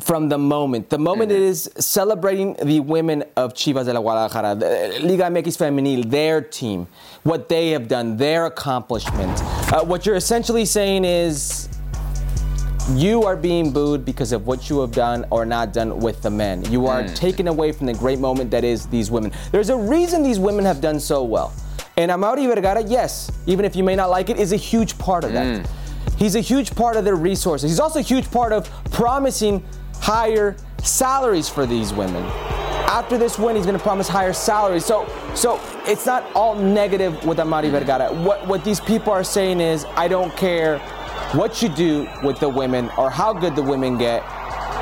[0.00, 0.90] from the moment.
[0.90, 1.42] The moment mm-hmm.
[1.42, 6.40] it is celebrating the women of Chivas de la Guadalajara, the Liga MX Femenil, their
[6.40, 6.86] team,
[7.22, 9.42] what they have done, their accomplishment.
[9.72, 11.68] Uh, what you're essentially saying is
[12.94, 16.30] you are being booed because of what you have done or not done with the
[16.30, 16.64] men.
[16.70, 17.14] You are mm.
[17.14, 19.32] taken away from the great moment that is these women.
[19.52, 21.52] There's a reason these women have done so well.
[21.96, 25.24] And Amaury Vergara, yes, even if you may not like it, is a huge part
[25.24, 25.64] of that.
[25.64, 25.70] Mm.
[26.16, 27.70] He's a huge part of their resources.
[27.70, 29.62] He's also a huge part of promising
[30.00, 32.24] higher salaries for these women.
[32.88, 34.84] After this win, he's going to promise higher salaries.
[34.84, 38.12] So, so it's not all negative with Amaury Vergara.
[38.12, 40.80] What what these people are saying is, I don't care
[41.34, 44.22] what you do with the women or how good the women get.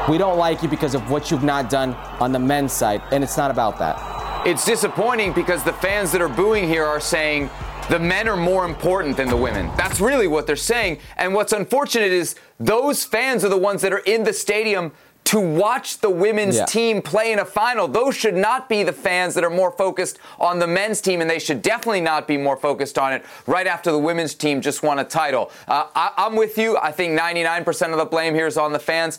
[0.09, 3.25] We don't like you because of what you've not done on the men's side, and
[3.25, 4.47] it's not about that.
[4.47, 7.51] It's disappointing because the fans that are booing here are saying
[7.89, 9.71] the men are more important than the women.
[9.77, 11.01] That's really what they're saying.
[11.17, 14.93] And what's unfortunate is those fans are the ones that are in the stadium
[15.27, 16.65] to watch the women's Yeah.
[16.67, 17.89] team play in a final.
[17.89, 21.29] Those should not be the fans that are more focused on the men's team, and
[21.29, 24.83] they should definitely not be more focused on it right after the women's team just
[24.85, 25.51] won a title.
[25.67, 26.77] Uh, I, I'm with you.
[26.79, 29.19] I think 99% of the blame here is on the fans.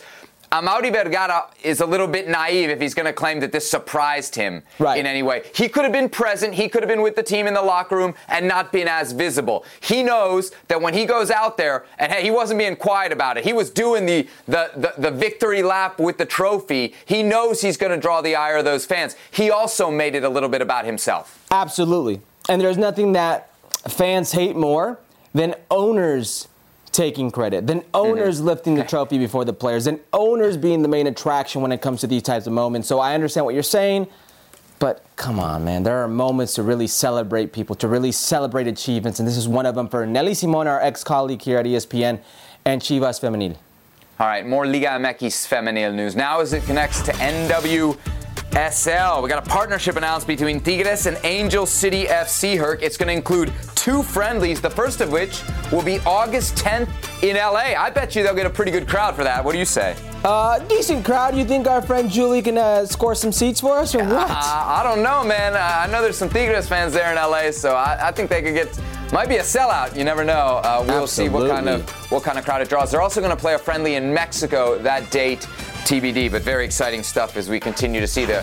[0.51, 4.35] Amaury Vergara is a little bit naive if he's going to claim that this surprised
[4.35, 5.43] him in any way.
[5.53, 7.97] He could have been present, he could have been with the team in the locker
[7.97, 9.65] room and not been as visible.
[9.81, 13.37] He knows that when he goes out there, and hey, he wasn't being quiet about
[13.37, 13.43] it.
[13.43, 16.93] He was doing the the the, the victory lap with the trophy.
[17.05, 19.15] He knows he's going to draw the ire of those fans.
[19.31, 21.45] He also made it a little bit about himself.
[21.51, 22.21] Absolutely.
[22.47, 23.51] And there's nothing that
[23.87, 24.99] fans hate more
[25.33, 26.47] than owners
[26.97, 27.95] taking credit, then mm-hmm.
[27.95, 31.79] owners lifting the trophy before the players, then owners being the main attraction when it
[31.79, 32.87] comes to these types of moments.
[32.87, 34.07] So I understand what you're saying,
[34.79, 35.83] but come on, man.
[35.83, 39.65] There are moments to really celebrate people, to really celebrate achievements, and this is one
[39.65, 42.19] of them for Nelly Simon, our ex colleague here at ESPN,
[42.65, 43.55] and Chivas Femenil.
[44.19, 46.15] All right, more Liga MX femenil news.
[46.15, 47.11] Now as it connects to
[48.57, 52.57] NWSL, we got a partnership announced between Tigres and Angel City FC.
[52.57, 52.81] Herc.
[52.81, 56.89] It's going to include two friendlies, the first of which will be August 10th
[57.21, 57.79] in LA.
[57.79, 59.45] I bet you they'll get a pretty good crowd for that.
[59.45, 59.95] What do you say?
[60.25, 61.35] Uh, decent crowd.
[61.35, 64.27] You think our friend Julie can uh, score some seats for us, or what?
[64.27, 65.55] Uh, I don't know, man.
[65.55, 68.41] Uh, I know there's some Tigres fans there in LA, so I, I think they
[68.41, 68.79] could get.
[69.13, 69.95] Might be a sellout.
[69.95, 70.61] You never know.
[70.63, 72.91] Uh, we'll see what kind of what kind of crowd it draws.
[72.91, 75.47] They're also going to play a friendly in Mexico that date.
[75.87, 78.41] TBD, but very exciting stuff as we continue to see the,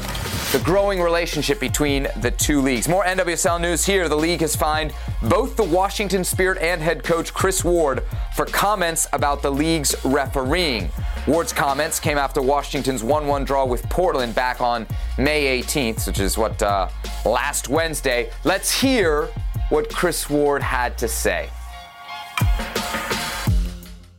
[0.50, 2.88] the growing relationship between the two leagues.
[2.88, 4.08] More NWSL news here.
[4.08, 4.94] The league has fined
[5.28, 8.02] both the Washington Spirit and head coach Chris Ward
[8.34, 10.90] for comments about the league's refereeing.
[11.26, 14.86] Ward's comments came after Washington's 1 1 draw with Portland back on
[15.18, 16.88] May 18th, which is what uh,
[17.26, 18.30] last Wednesday.
[18.44, 19.26] Let's hear
[19.68, 21.50] what Chris Ward had to say.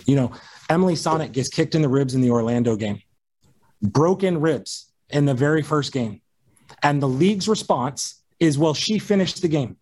[0.05, 0.31] You know,
[0.69, 2.99] Emily Sonnett gets kicked in the ribs in the Orlando game,
[3.81, 6.21] broken ribs in the very first game.
[6.81, 9.77] And the league's response is, well, she finished the game.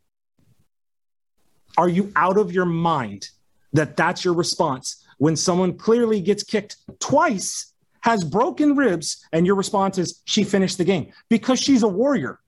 [1.78, 3.30] Are you out of your mind
[3.74, 9.56] that that's your response when someone clearly gets kicked twice, has broken ribs, and your
[9.56, 11.12] response is, she finished the game?
[11.30, 12.40] Because she's a warrior,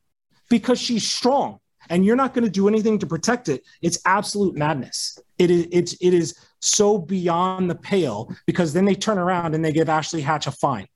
[0.49, 1.59] because she's strong.
[1.89, 3.63] And you're not going to do anything to protect it.
[3.81, 5.19] It's absolute madness.
[5.37, 5.67] It is.
[5.71, 5.93] It's.
[6.01, 10.21] It is so beyond the pale because then they turn around and they give Ashley
[10.21, 10.87] Hatch a fine.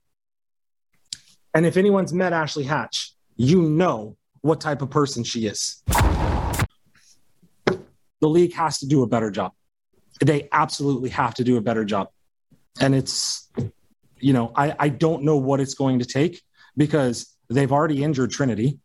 [1.54, 5.82] And if anyone's met Ashley Hatch, you know what type of person she is.
[7.66, 9.52] The league has to do a better job.
[10.24, 12.08] They absolutely have to do a better job.
[12.80, 13.48] And it's,
[14.18, 16.42] you know, I, I don't know what it's going to take
[16.76, 18.78] because they've already injured Trinity.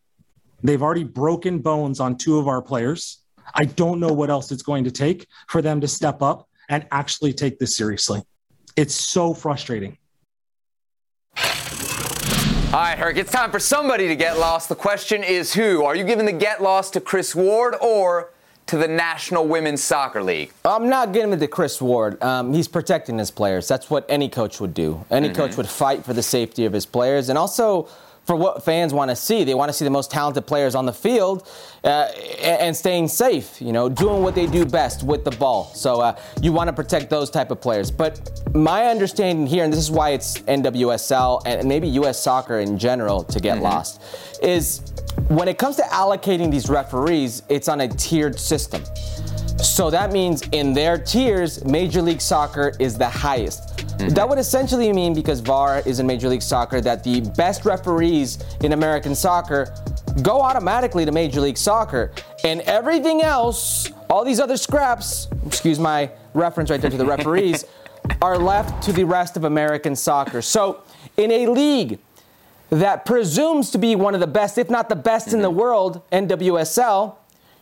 [0.62, 3.22] They've already broken bones on two of our players.
[3.54, 6.86] I don't know what else it's going to take for them to step up and
[6.90, 8.22] actually take this seriously.
[8.76, 9.98] It's so frustrating.
[12.76, 14.68] All right, Herc, it's time for somebody to get lost.
[14.68, 15.82] The question is who?
[15.86, 18.32] Are you giving the get lost to Chris Ward or
[18.66, 20.52] to the National Women's Soccer League?
[20.62, 22.22] I'm not giving it to Chris Ward.
[22.22, 23.66] Um, he's protecting his players.
[23.66, 25.02] That's what any coach would do.
[25.10, 25.36] Any Mm-hmm.
[25.36, 27.88] coach would fight for the safety of his players and also
[28.26, 29.44] for what fans want to see.
[29.44, 31.48] They want to see the most talented players on the field
[31.84, 32.08] uh,
[32.40, 35.72] and staying safe, you know, doing what they do best with the ball.
[35.74, 37.90] So uh, you want to protect those type of players.
[37.90, 42.20] But my understanding here, and this is why it's NWSL and maybe U.S.
[42.20, 44.02] soccer in general to get lost,
[44.42, 44.80] is
[45.28, 48.82] when it comes to allocating these referees, it's on a tiered system.
[49.58, 53.65] So that means in their tiers, Major League Soccer is the highest.
[53.98, 58.38] That would essentially mean, because VAR is in Major League Soccer, that the best referees
[58.62, 59.74] in American soccer
[60.22, 62.12] go automatically to Major League Soccer.
[62.44, 67.64] And everything else, all these other scraps, excuse my reference right there to the referees,
[68.22, 70.42] are left to the rest of American soccer.
[70.42, 70.82] So
[71.16, 71.98] in a league
[72.70, 76.02] that presumes to be one of the best, if not the best in the world,
[76.10, 77.16] NWSL,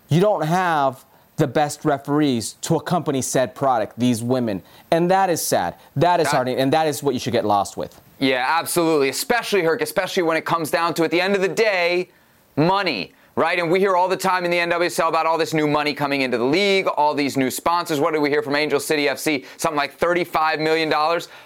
[0.09, 1.05] you don't have
[1.37, 4.62] the best referees to accompany said product, these women.
[4.91, 5.76] And that is sad.
[5.97, 8.01] That is heartening, and that is what you should get lost with.
[8.18, 9.09] Yeah, absolutely.
[9.09, 12.11] Especially Herc, especially when it comes down to at the end of the day,
[12.57, 13.12] money.
[13.37, 15.93] Right, and we hear all the time in the NWSL about all this new money
[15.93, 17.99] coming into the league, all these new sponsors.
[17.99, 19.45] What do we hear from Angel City FC?
[19.57, 20.89] Something like $35 million.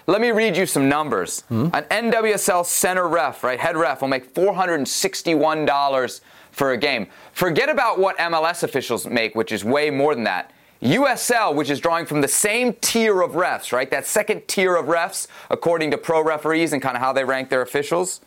[0.07, 1.45] Let me read you some numbers.
[1.49, 1.71] Hmm?
[1.73, 6.21] An NWSL center ref, right, head ref, will make $461
[6.51, 7.07] for a game.
[7.39, 10.51] Forget about what MLS officials make, which is way more than that.
[10.83, 13.89] USL, which is drawing from the same tier of refs, right?
[13.93, 17.49] That second tier of refs, according to pro referees and kind of how they rank
[17.49, 18.23] their officials,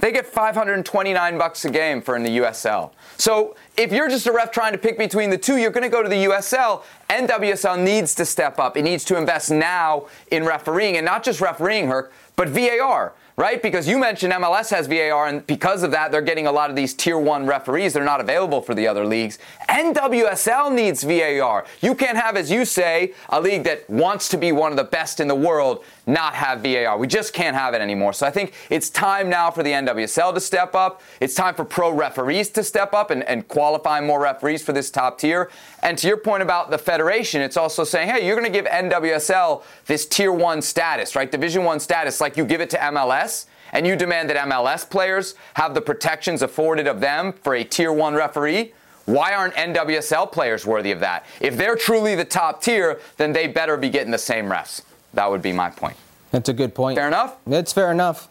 [0.00, 2.90] they get 529 bucks a game for in the USL.
[3.18, 5.88] So if you're just a ref trying to pick between the two, you're going to
[5.88, 6.82] go to the USL.
[7.08, 8.76] NWSL needs to step up.
[8.76, 13.14] It needs to invest now in refereeing, and not just refereeing, Herc, but VAR.
[13.36, 13.60] Right?
[13.62, 16.76] Because you mentioned MLS has VAR, and because of that, they're getting a lot of
[16.76, 17.92] these tier one referees.
[17.92, 19.38] They're not available for the other leagues.
[19.68, 21.66] NWSL needs VAR.
[21.82, 24.84] You can't have, as you say, a league that wants to be one of the
[24.84, 26.96] best in the world not have VAR.
[26.96, 28.12] We just can't have it anymore.
[28.14, 31.02] So I think it's time now for the NWSL to step up.
[31.20, 34.90] It's time for pro referees to step up and, and qualify more referees for this
[34.90, 35.50] top tier.
[35.82, 38.66] And to your point about the federation, it's also saying, hey, you're going to give
[38.66, 41.30] NWSL this tier one status, right?
[41.30, 43.25] Division one status, like you give it to MLS
[43.72, 47.92] and you demand that MLS players have the protections afforded of them for a tier
[47.92, 48.72] one referee,
[49.06, 51.24] why aren't NWSL players worthy of that?
[51.40, 54.82] If they're truly the top tier, then they better be getting the same refs.
[55.14, 55.96] That would be my point.
[56.32, 56.98] That's a good point.
[56.98, 57.36] Fair enough?
[57.46, 58.28] It's fair enough.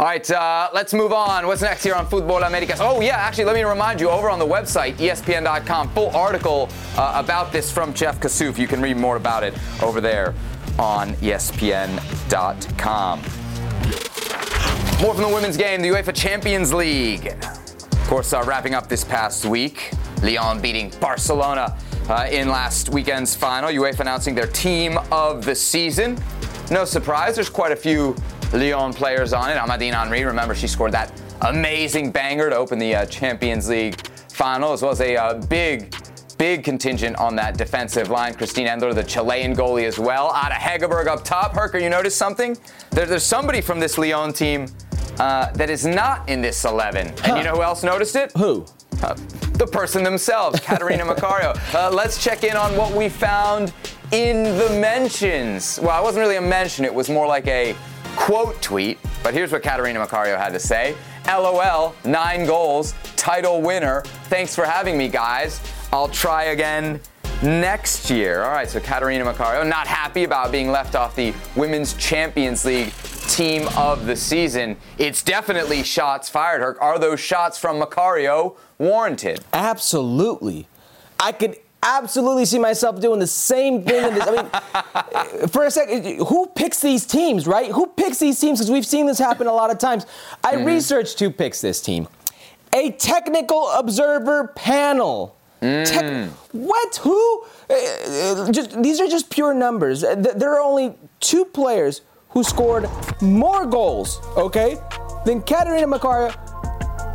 [0.00, 1.46] All right, uh, let's move on.
[1.48, 2.78] What's next here on Futbol Americas?
[2.80, 7.14] Oh, yeah, actually, let me remind you over on the website, ESPN.com, full article uh,
[7.16, 8.58] about this from Jeff Kassouf.
[8.58, 10.34] You can read more about it over there
[10.78, 12.68] on ESPN.com.
[15.02, 17.26] More from the women's game, the UEFA Champions League.
[17.28, 23.34] Of course, uh, wrapping up this past week, Lyon beating Barcelona uh, in last weekend's
[23.34, 23.70] final.
[23.70, 26.18] UEFA announcing their team of the season.
[26.70, 28.16] No surprise, there's quite a few
[28.52, 29.56] Lyon players on it.
[29.56, 31.12] Amandine Henry, remember she scored that
[31.42, 35.94] amazing banger to open the uh, Champions League final, as well as a uh, big,
[36.38, 38.32] big contingent on that defensive line.
[38.32, 40.28] Christiane Endler, the Chilean goalie as well.
[40.28, 41.52] Ada Hegerberg up top.
[41.52, 42.56] Herker, you notice something?
[42.90, 44.66] There, there's somebody from this Lyon team
[45.18, 47.08] uh, that is not in this 11.
[47.24, 48.32] And you know who else noticed it?
[48.36, 48.64] Who?
[49.02, 49.14] Uh,
[49.54, 51.58] the person themselves, Catarina Macario.
[51.74, 53.72] Uh, let's check in on what we found
[54.12, 55.78] in the mentions.
[55.82, 57.74] Well, it wasn't really a mention, it was more like a
[58.16, 58.98] quote tweet.
[59.22, 64.02] But here's what Catarina Macario had to say LOL, nine goals, title winner.
[64.24, 65.60] Thanks for having me, guys.
[65.92, 67.00] I'll try again
[67.42, 68.42] next year.
[68.42, 72.92] All right, so Catarina Macario not happy about being left off the Women's Champions League
[73.28, 74.76] team of the season.
[74.98, 76.80] It's definitely shots fired, Herc.
[76.82, 79.40] Are those shots from Macario warranted?
[79.52, 80.66] Absolutely.
[81.20, 84.04] I could absolutely see myself doing the same thing.
[84.08, 84.26] In this.
[84.26, 84.30] I
[85.40, 87.70] mean, for a second, who picks these teams, right?
[87.70, 88.58] Who picks these teams?
[88.58, 90.04] Because we've seen this happen a lot of times.
[90.44, 90.64] I Mm-hmm.
[90.66, 92.08] researched who picks this team.
[92.74, 95.36] A technical observer panel.
[95.62, 95.84] Mm.
[95.86, 96.96] Tech- what?
[96.98, 97.44] Who?
[97.70, 100.04] Uh, uh, just, these are just pure numbers.
[100.04, 102.88] Uh, There are only two players who scored
[103.20, 104.76] more goals, okay,
[105.24, 106.32] than Catarina Macario,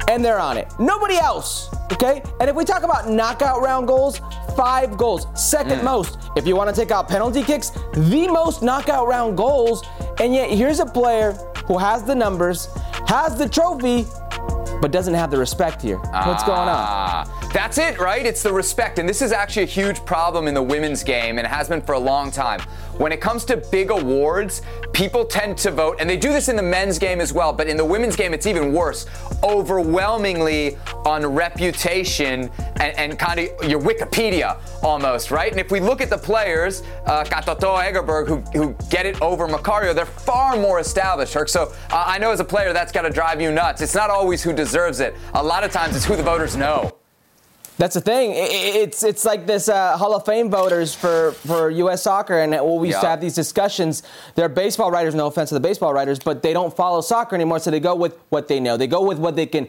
[0.10, 0.68] and they're on it.
[0.80, 2.22] Nobody else, okay?
[2.42, 4.20] And if we talk about knockout round goals,
[4.58, 5.84] five goals, second Mm.
[5.86, 6.18] most.
[6.36, 9.84] If you want to take out penalty kicks, the most knockout round goals.
[10.20, 11.32] And yet, here's a player
[11.68, 12.68] who has the numbers,
[13.08, 14.06] has the trophy,
[14.84, 15.96] but doesn't have the respect here.
[15.98, 16.68] What's going on?
[16.68, 18.26] Ah, That's it, right?
[18.26, 19.00] It's the respect.
[19.00, 21.94] And this is actually a huge problem in the women's game, and has been for
[21.94, 22.60] a long time.
[22.98, 24.62] When it comes to big awards,
[24.92, 27.68] people tend to vote, and they do this in the men's game as well, but
[27.68, 29.06] in the women's game, it's even worse,
[29.42, 35.50] overwhelmingly on reputation and, and kind of your Wikipedia almost, right?
[35.50, 39.48] And if we look at the players, uh, Katoto Hegerberg, who, who get it over
[39.48, 41.48] Macario, they're far more established, Herc.
[41.48, 43.82] So uh, I know as a player, that's got to drive you nuts.
[43.82, 45.16] It's not always who deserves it.
[45.34, 46.96] A lot of times, it's who the voters know.
[47.78, 48.34] That's the thing.
[48.36, 52.04] It's it's like this uh, Hall of Fame voters for, for U.S.
[52.04, 54.04] soccer, and when we used to have these discussions,
[54.36, 55.16] they're baseball writers.
[55.16, 57.96] No offense to the baseball writers, but they don't follow soccer anymore, so they go
[57.96, 58.78] with what they know.
[58.78, 59.68] They go with what they can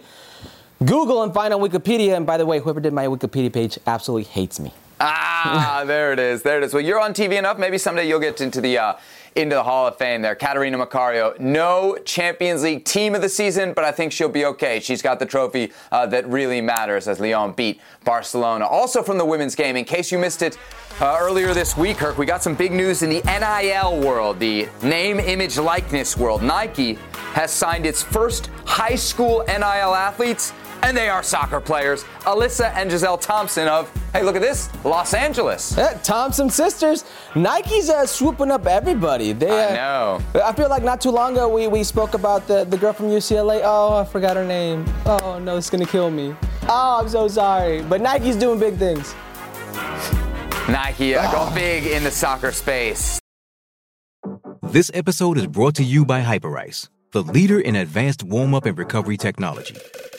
[0.84, 2.14] Google and find on Wikipedia.
[2.14, 4.74] And by the way, whoever did my Wikipedia page absolutely hates me.
[5.00, 6.42] Ah, there it is.
[6.42, 6.74] There it is.
[6.74, 7.58] Well, you're on TV enough.
[7.58, 8.94] Maybe someday you'll get into the uh,
[9.36, 10.34] into the Hall of Fame there.
[10.34, 14.80] Catarina Macario, no Champions League team of the season, but I think she'll be okay.
[14.80, 18.66] She's got the trophy uh, that really matters as Lyon beat Barcelona.
[18.66, 20.58] Also from the women's game, in case you missed it
[21.00, 24.68] uh, earlier this week, Kirk, we got some big news in the NIL world, the
[24.82, 26.42] name, image, likeness world.
[26.42, 26.94] Nike
[27.32, 30.52] has signed its first high school NIL athletes
[30.84, 32.04] and they are soccer players.
[32.20, 35.74] Alyssa and Gisele Thompson of, hey, look at this, Los Angeles.
[35.76, 37.04] Yeah, Thompson sisters.
[37.34, 39.32] Nike's uh, swooping up everybody.
[39.32, 40.20] They, uh, I know.
[40.44, 43.06] I feel like not too long ago we, we spoke about the, the girl from
[43.06, 43.62] UCLA.
[43.64, 44.84] Oh, I forgot her name.
[45.06, 46.36] Oh no, it's gonna kill me.
[46.68, 47.82] Oh, I'm so sorry.
[47.82, 49.14] But Nike's doing big things.
[50.68, 53.20] Nike uh, go big in the soccer space.
[54.62, 58.76] This episode is brought to you by Hyperice, the leader in advanced warm up and
[58.76, 59.76] recovery technology.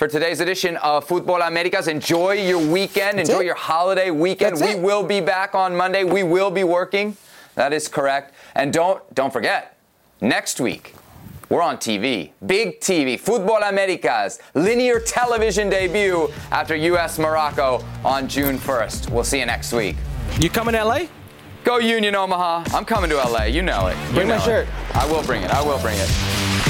[0.00, 1.86] for today's edition of Futbol Americas.
[1.86, 3.18] Enjoy your weekend.
[3.18, 3.44] That's Enjoy it.
[3.44, 4.56] your holiday weekend.
[4.56, 4.82] That's we it.
[4.82, 6.04] will be back on Monday.
[6.04, 7.18] We will be working.
[7.54, 8.32] That is correct.
[8.54, 9.76] And don't don't forget,
[10.22, 10.94] next week
[11.50, 12.30] we're on TV.
[12.46, 13.20] Big TV.
[13.20, 19.10] Futbol Americas linear television debut after US Morocco on June 1st.
[19.10, 19.96] We'll see you next week.
[20.40, 21.00] You coming to LA?
[21.62, 22.64] Go Union Omaha.
[22.74, 23.44] I'm coming to LA.
[23.44, 23.98] You know it.
[24.08, 24.46] You Bring my know it.
[24.46, 24.68] shirt.
[24.94, 25.50] I will bring it.
[25.50, 26.69] I will bring it.